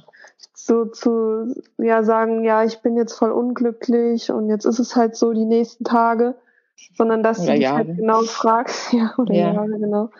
so 0.55 0.87
zu 0.87 1.55
ja 1.79 2.03
sagen, 2.03 2.45
ja, 2.45 2.65
ich 2.65 2.81
bin 2.81 2.97
jetzt 2.97 3.13
voll 3.13 3.31
unglücklich 3.31 4.31
und 4.31 4.49
jetzt 4.49 4.65
ist 4.65 4.79
es 4.79 4.97
halt 4.97 5.15
so 5.17 5.33
die 5.33 5.45
nächsten 5.45 5.85
Tage, 5.85 6.35
sondern 6.97 7.23
dass 7.23 7.41
oder 7.41 7.53
du 7.53 7.59
dich 7.59 7.71
halt 7.71 7.97
genau 7.97 8.23
fragst, 8.23 8.93
ja, 8.93 9.15
oder 9.19 9.35
ja. 9.35 9.53
Jahre, 9.53 9.79
genau. 9.79 10.11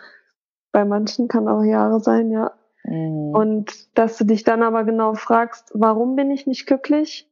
Bei 0.71 0.85
manchen 0.85 1.27
kann 1.27 1.47
auch 1.47 1.63
Jahre 1.63 1.99
sein, 1.99 2.29
ja. 2.29 2.51
Mhm. 2.87 3.33
Und 3.33 3.97
dass 3.97 4.17
du 4.17 4.25
dich 4.25 4.43
dann 4.43 4.63
aber 4.63 4.83
genau 4.83 5.13
fragst, 5.13 5.71
warum 5.73 6.15
bin 6.15 6.31
ich 6.31 6.47
nicht 6.47 6.65
glücklich? 6.65 7.29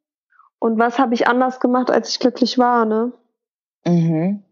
Und 0.59 0.79
was 0.79 0.97
habe 0.97 1.13
ich 1.13 1.27
anders 1.27 1.59
gemacht, 1.59 1.91
als 1.91 2.09
ich 2.09 2.19
glücklich 2.19 2.57
war, 2.57 2.85
ne? 2.85 3.11
Mhm. 3.85 4.43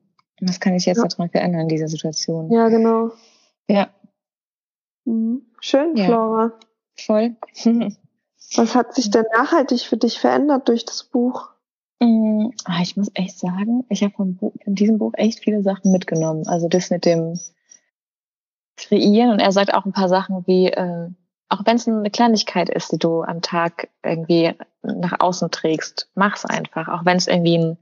Was 0.41 0.59
kann 0.59 0.73
ich 0.73 0.85
jetzt 0.85 0.97
ja. 0.97 1.07
daran 1.07 1.29
verändern 1.29 1.61
in 1.61 1.67
dieser 1.69 1.87
Situation? 1.87 2.51
Ja, 2.51 2.69
genau. 2.69 3.11
Ja. 3.67 3.89
Mhm. 5.05 5.43
Schön, 5.59 5.95
ja. 5.95 6.05
Flora. 6.05 6.53
Voll. 6.97 7.35
was 8.55 8.75
hat 8.75 8.93
sich 8.93 9.09
denn 9.09 9.25
nachhaltig 9.33 9.81
für 9.81 9.97
dich 9.97 10.19
verändert 10.19 10.67
durch 10.67 10.85
das 10.85 11.03
Buch? 11.03 11.49
Mhm. 11.99 12.53
Ich 12.81 12.97
muss 12.97 13.09
echt 13.13 13.39
sagen, 13.39 13.85
ich 13.89 14.03
habe 14.03 14.13
von 14.13 14.51
diesem 14.65 14.97
Buch 14.97 15.13
echt 15.15 15.43
viele 15.43 15.61
Sachen 15.61 15.91
mitgenommen. 15.91 16.47
Also 16.47 16.67
das 16.67 16.89
mit 16.89 17.05
dem 17.05 17.39
kreieren. 18.87 19.31
Und 19.31 19.39
er 19.39 19.51
sagt 19.51 19.73
auch 19.73 19.85
ein 19.85 19.93
paar 19.93 20.09
Sachen 20.09 20.45
wie, 20.47 20.67
äh, 20.67 21.09
auch 21.49 21.61
wenn 21.65 21.75
es 21.75 21.87
eine 21.87 22.09
Kleinigkeit 22.09 22.69
ist, 22.69 22.91
die 22.91 22.99
du 22.99 23.23
am 23.23 23.41
Tag 23.41 23.89
irgendwie 24.03 24.53
nach 24.83 25.19
außen 25.19 25.51
trägst, 25.51 26.09
mach's 26.15 26.45
einfach. 26.45 26.87
Auch 26.87 27.05
wenn 27.05 27.17
es 27.17 27.27
irgendwie 27.27 27.57
ein 27.57 27.77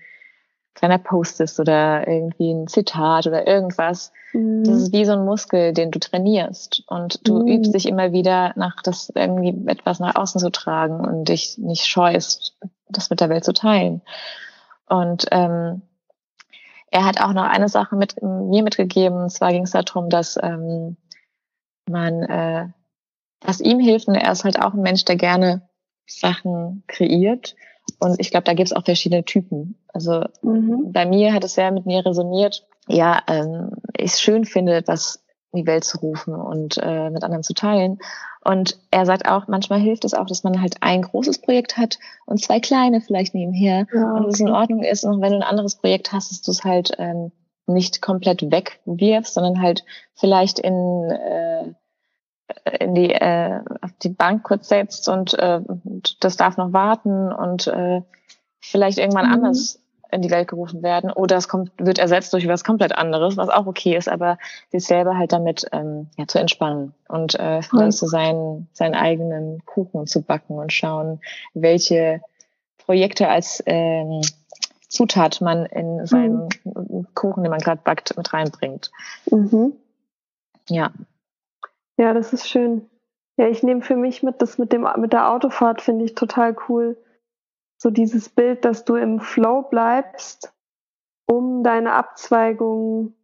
kleiner 0.74 0.98
Post 0.98 1.42
ist 1.42 1.60
oder 1.60 2.08
irgendwie 2.08 2.52
ein 2.52 2.68
Zitat 2.68 3.28
oder 3.28 3.46
irgendwas. 3.46 4.12
Mhm. 4.34 4.64
Das 4.64 4.76
ist 4.76 4.94
wie 4.94 5.06
so 5.06 5.14
ein 5.14 5.26
Muskel, 5.26 5.74
den 5.74 5.92
du 5.92 6.00
trainierst. 6.00 6.84
Und 6.88 7.28
du 7.28 7.42
mhm. 7.42 7.48
übst 7.48 7.74
dich 7.74 7.88
immer 7.88 8.12
wieder 8.12 8.54
nach 8.56 8.82
das 8.82 9.12
irgendwie 9.14 9.56
etwas 9.68 10.00
nach 10.00 10.16
außen 10.16 10.40
zu 10.40 10.52
tragen 10.52 11.02
und 11.02 11.26
dich 11.26 11.58
nicht 11.58 11.86
scheust, 11.86 12.58
das 12.88 13.10
mit 13.10 13.20
der 13.20 13.30
Welt 13.30 13.44
zu 13.44 13.54
teilen. 13.54 14.02
Und 14.88 15.28
ähm, 15.32 15.82
er 16.92 17.06
hat 17.06 17.22
auch 17.22 17.34
noch 17.34 17.44
eine 17.44 17.70
Sache 17.70 17.96
mit 17.96 18.22
mir 18.22 18.64
mitgegeben. 18.64 19.18
Und 19.18 19.30
zwar 19.30 19.52
ging 19.52 19.64
es 19.64 19.72
darum, 19.72 20.10
dass 20.10 20.38
ähm, 20.42 20.98
man, 21.88 22.24
äh, 22.24 22.68
was 23.42 23.62
ihm 23.62 23.80
hilft, 23.80 24.08
und 24.08 24.16
er 24.16 24.32
ist 24.32 24.44
halt 24.44 24.62
auch 24.62 24.74
ein 24.74 24.82
Mensch, 24.82 25.06
der 25.06 25.16
gerne 25.16 25.70
Sachen 26.08 26.84
kreiert. 26.88 27.56
Und 28.00 28.20
ich 28.20 28.32
glaube, 28.32 28.44
da 28.44 28.54
gibt 28.54 28.70
es 28.70 28.76
auch 28.76 28.86
verschiedene 28.86 29.26
Typen. 29.26 29.78
Also 29.94 30.26
mhm. 30.42 30.92
bei 30.92 31.06
mir 31.06 31.34
hat 31.34 31.44
es 31.44 31.56
sehr 31.56 31.72
mit 31.72 31.86
mir 31.86 32.06
resoniert. 32.06 32.68
Ja, 32.88 33.22
ähm, 33.28 33.72
ich 33.98 34.14
es 34.14 34.22
schön 34.22 34.46
finde, 34.46 34.76
etwas 34.76 35.24
in 35.52 35.62
die 35.62 35.68
Welt 35.68 35.84
zu 35.84 35.98
rufen 36.00 36.36
und 36.36 36.80
äh, 36.82 37.10
mit 37.10 37.24
anderen 37.24 37.44
zu 37.44 37.54
teilen. 37.54 38.00
Und 38.50 38.80
er 38.90 39.06
sagt 39.06 39.28
auch, 39.28 39.48
manchmal 39.48 39.80
hilft 39.80 40.06
es 40.06 40.16
auch, 40.16 40.26
dass 40.26 40.44
man 40.44 40.60
halt 40.60 40.78
ein 40.82 41.04
großes 41.04 41.38
Projekt 41.38 41.78
hat 41.78 42.00
und 42.26 42.42
zwei 42.42 42.60
kleine 42.60 43.00
vielleicht 43.00 43.36
nebenher 43.36 43.86
ja, 43.94 44.12
okay. 44.12 44.24
und 44.24 44.26
es 44.26 44.40
in 44.40 44.50
Ordnung 44.50 44.82
ist. 44.82 45.04
Und 45.04 45.22
wenn 45.22 45.34
du 45.34 45.38
ein 45.38 45.44
anderes 45.44 45.76
Projekt 45.76 46.12
hast, 46.14 46.32
dass 46.32 46.42
du 46.42 46.50
es 46.50 46.64
halt 46.64 46.94
ähm, 46.98 47.32
nicht 47.68 48.02
komplett 48.02 48.42
wegwirfst, 48.42 49.36
sondern 49.36 49.62
halt 49.62 49.86
vielleicht 50.16 50.58
in, 50.58 51.12
äh, 51.12 51.74
in 52.80 52.96
die, 52.96 53.12
äh, 53.12 53.60
auf 53.82 53.92
die 54.02 54.10
Bank 54.10 54.42
kurz 54.42 54.70
setzt 54.70 55.10
und, 55.10 55.38
äh, 55.38 55.62
und 55.64 56.24
das 56.24 56.36
darf 56.36 56.58
noch 56.58 56.74
warten 56.74 57.32
und 57.32 57.68
äh, 57.68 58.02
vielleicht 58.60 58.98
irgendwann 58.98 59.28
mhm. 59.28 59.34
anders 59.34 59.80
in 60.12 60.22
die 60.22 60.32
Welt 60.32 60.48
gerufen 60.48 60.82
werden 60.82 61.12
oder 61.12 61.38
es 61.38 61.48
kommt, 61.48 61.72
wird 61.78 62.00
ersetzt 62.00 62.34
durch 62.34 62.48
was 62.48 62.64
komplett 62.64 62.96
anderes, 62.96 63.38
was 63.38 63.50
auch 63.50 63.68
okay 63.68 63.96
ist, 63.96 64.10
aber 64.10 64.38
sich 64.72 64.86
selber 64.86 65.18
halt 65.18 65.32
damit 65.32 65.66
ähm, 65.72 66.08
ja, 66.18 66.28
zu 66.28 66.40
entspannen 66.40 66.94
und 67.08 67.36
äh, 67.40 67.62
mhm. 67.72 67.92
so 67.92 68.08
seinen, 68.08 68.68
seinen 68.74 68.96
eigenen 68.96 69.64
Kuchen 69.66 70.08
zu 70.08 70.22
backen 70.22 70.58
und 70.58 70.74
schauen, 70.74 71.22
welche 71.54 72.22
Projekte 72.78 73.30
als 73.30 73.62
ähm, 73.66 74.22
Zutat 74.88 75.42
man 75.42 75.68
in 75.68 76.06
seinen 76.08 76.50
mhm. 76.64 77.08
Kuchen, 77.14 77.44
den 77.44 77.52
man 77.52 77.60
gerade 77.60 77.82
backt, 77.84 78.18
mit 78.18 78.34
reinbringt. 78.34 78.92
Mhm. 79.30 79.74
Ja. 80.68 80.92
Ja, 81.98 82.14
das 82.14 82.34
ist 82.34 82.50
schön. 82.50 82.90
Ja, 83.38 83.48
ich 83.48 83.62
nehme 83.62 83.82
für 83.82 83.96
mich 83.96 84.24
mit, 84.24 84.42
das 84.42 84.58
mit 84.58 84.74
dem 84.74 84.88
mit 84.98 85.14
der 85.14 85.32
Autofahrt 85.32 85.82
finde 85.82 86.06
ich 86.06 86.16
total 86.16 86.56
cool 86.68 86.98
so 87.80 87.90
dieses 87.90 88.30
Bild, 88.30 88.64
dass 88.66 88.86
du 88.86 88.96
im 88.96 89.20
Flow 89.22 89.64
bleibst, 89.64 90.54
um 91.26 91.64
deine 91.64 91.94
Abzweigung 91.94 93.16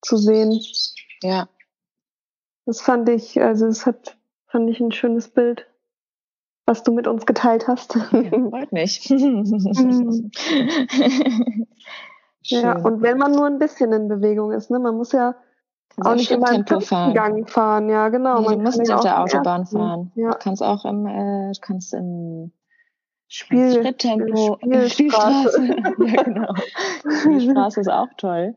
zu 0.00 0.16
sehen. 0.16 0.58
Ja. 1.22 1.48
Das 2.64 2.80
fand 2.80 3.10
ich, 3.10 3.40
also 3.42 3.66
es 3.66 3.84
hat, 3.84 4.16
fand 4.46 4.70
ich 4.70 4.80
ein 4.80 4.90
schönes 4.90 5.28
Bild, 5.28 5.66
was 6.64 6.82
du 6.82 6.92
mit 6.92 7.06
uns 7.06 7.26
geteilt 7.26 7.68
hast. 7.68 7.94
Ja, 7.94 8.22
freut 8.48 8.72
mich. 8.72 9.06
ja, 12.44 12.78
und 12.78 13.02
wenn 13.02 13.18
man 13.18 13.32
nur 13.32 13.44
ein 13.46 13.58
bisschen 13.58 13.92
in 13.92 14.08
Bewegung 14.08 14.52
ist, 14.52 14.70
ne, 14.70 14.78
man 14.78 14.96
muss 14.96 15.12
ja 15.12 15.34
auch, 16.00 16.06
auch 16.06 16.14
nicht 16.14 16.30
immer 16.30 16.52
im 16.52 16.64
Gang 16.64 17.50
fahren, 17.50 17.90
ja, 17.90 18.08
genau. 18.08 18.40
Nee, 18.40 18.46
man 18.46 18.58
du 18.60 18.64
musst 18.64 18.78
nicht 18.78 18.94
auf 18.94 19.02
der 19.02 19.20
Autobahn 19.20 19.66
fahren. 19.66 20.10
Ja. 20.14 20.30
Du 20.30 20.38
kannst 20.38 20.62
auch 20.62 20.86
im, 20.86 21.06
äh, 21.06 21.52
kannst 21.60 21.92
im 21.92 22.50
Spiel, 23.26 23.72
Schritttempo, 23.72 24.58
Spielstraße. 24.86 25.66
ja, 26.06 26.22
genau. 26.22 26.54
Spielstraße 27.20 27.80
ist 27.80 27.88
auch 27.88 28.08
toll. 28.16 28.54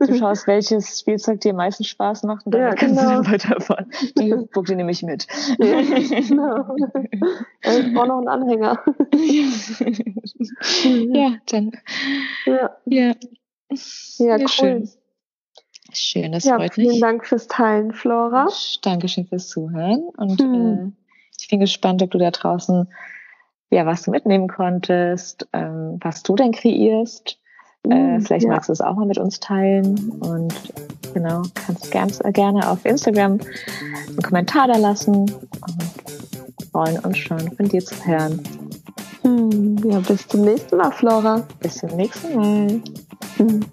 Du 0.00 0.14
schaust, 0.18 0.46
welches 0.46 1.00
Spielzeug 1.00 1.40
dir 1.40 1.50
am 1.50 1.56
meisten 1.56 1.84
Spaß 1.84 2.24
macht 2.24 2.46
und 2.46 2.54
dann 2.54 2.62
ja, 2.62 2.74
kannst 2.74 2.98
genau. 2.98 3.08
du 3.08 3.22
dann 3.22 3.32
weiterfahren. 3.32 3.92
Die 4.18 4.32
Hüpfburg, 4.32 4.66
die 4.66 4.74
nehme 4.74 4.90
ich 4.90 5.02
mit. 5.02 5.26
Ja, 5.58 5.80
genau. 5.82 6.74
Ich 7.62 7.94
brauche 7.94 8.08
noch 8.08 8.18
einen 8.18 8.28
Anhänger. 8.28 8.82
ja, 11.14 11.34
dann. 11.46 11.72
Ja. 12.46 12.76
Ja, 12.86 13.14
ja 14.18 14.36
cool. 14.36 14.48
Schön. 14.48 14.88
Schön, 15.92 16.32
das 16.32 16.44
ja, 16.44 16.56
freut 16.56 16.74
vielen 16.74 16.88
mich. 16.88 16.98
Vielen 16.98 17.08
Dank 17.08 17.26
fürs 17.26 17.46
Teilen, 17.46 17.92
Flora. 17.92 18.48
Dankeschön 18.82 19.26
fürs 19.26 19.48
Zuhören 19.48 20.02
und 20.16 20.40
hm. 20.40 20.94
äh, 20.94 21.06
ich 21.40 21.48
bin 21.48 21.60
gespannt, 21.60 22.02
ob 22.02 22.10
du 22.10 22.18
da 22.18 22.30
draußen 22.30 22.88
ja, 23.70 23.86
was 23.86 24.02
du 24.02 24.10
mitnehmen 24.10 24.48
konntest, 24.48 25.48
ähm, 25.52 25.98
was 26.00 26.22
du 26.22 26.36
denn 26.36 26.52
kreierst. 26.52 27.38
Äh, 27.88 28.18
mm, 28.18 28.20
vielleicht 28.20 28.46
ja. 28.46 28.52
magst 28.52 28.68
du 28.68 28.72
es 28.72 28.80
auch 28.80 28.94
mal 28.94 29.06
mit 29.06 29.18
uns 29.18 29.40
teilen 29.40 30.10
und 30.20 30.54
genau, 31.14 31.42
kannst 31.54 31.90
ganz 31.90 32.20
gerne 32.32 32.68
auf 32.70 32.84
Instagram 32.84 33.38
einen 34.08 34.22
Kommentar 34.22 34.68
da 34.68 34.76
lassen 34.76 35.16
und 35.16 36.70
freuen 36.72 36.98
uns 37.00 37.18
schon 37.18 37.52
von 37.52 37.68
dir 37.68 37.84
zu 37.84 37.94
hören. 38.06 38.42
Hm, 39.22 39.76
ja, 39.90 39.98
bis 40.00 40.28
zum 40.28 40.42
nächsten 40.42 40.76
Mal, 40.76 40.92
Flora. 40.92 41.42
Bis 41.60 41.76
zum 41.76 41.90
nächsten 41.96 42.36
Mal. 42.36 42.80
Hm. 43.38 43.64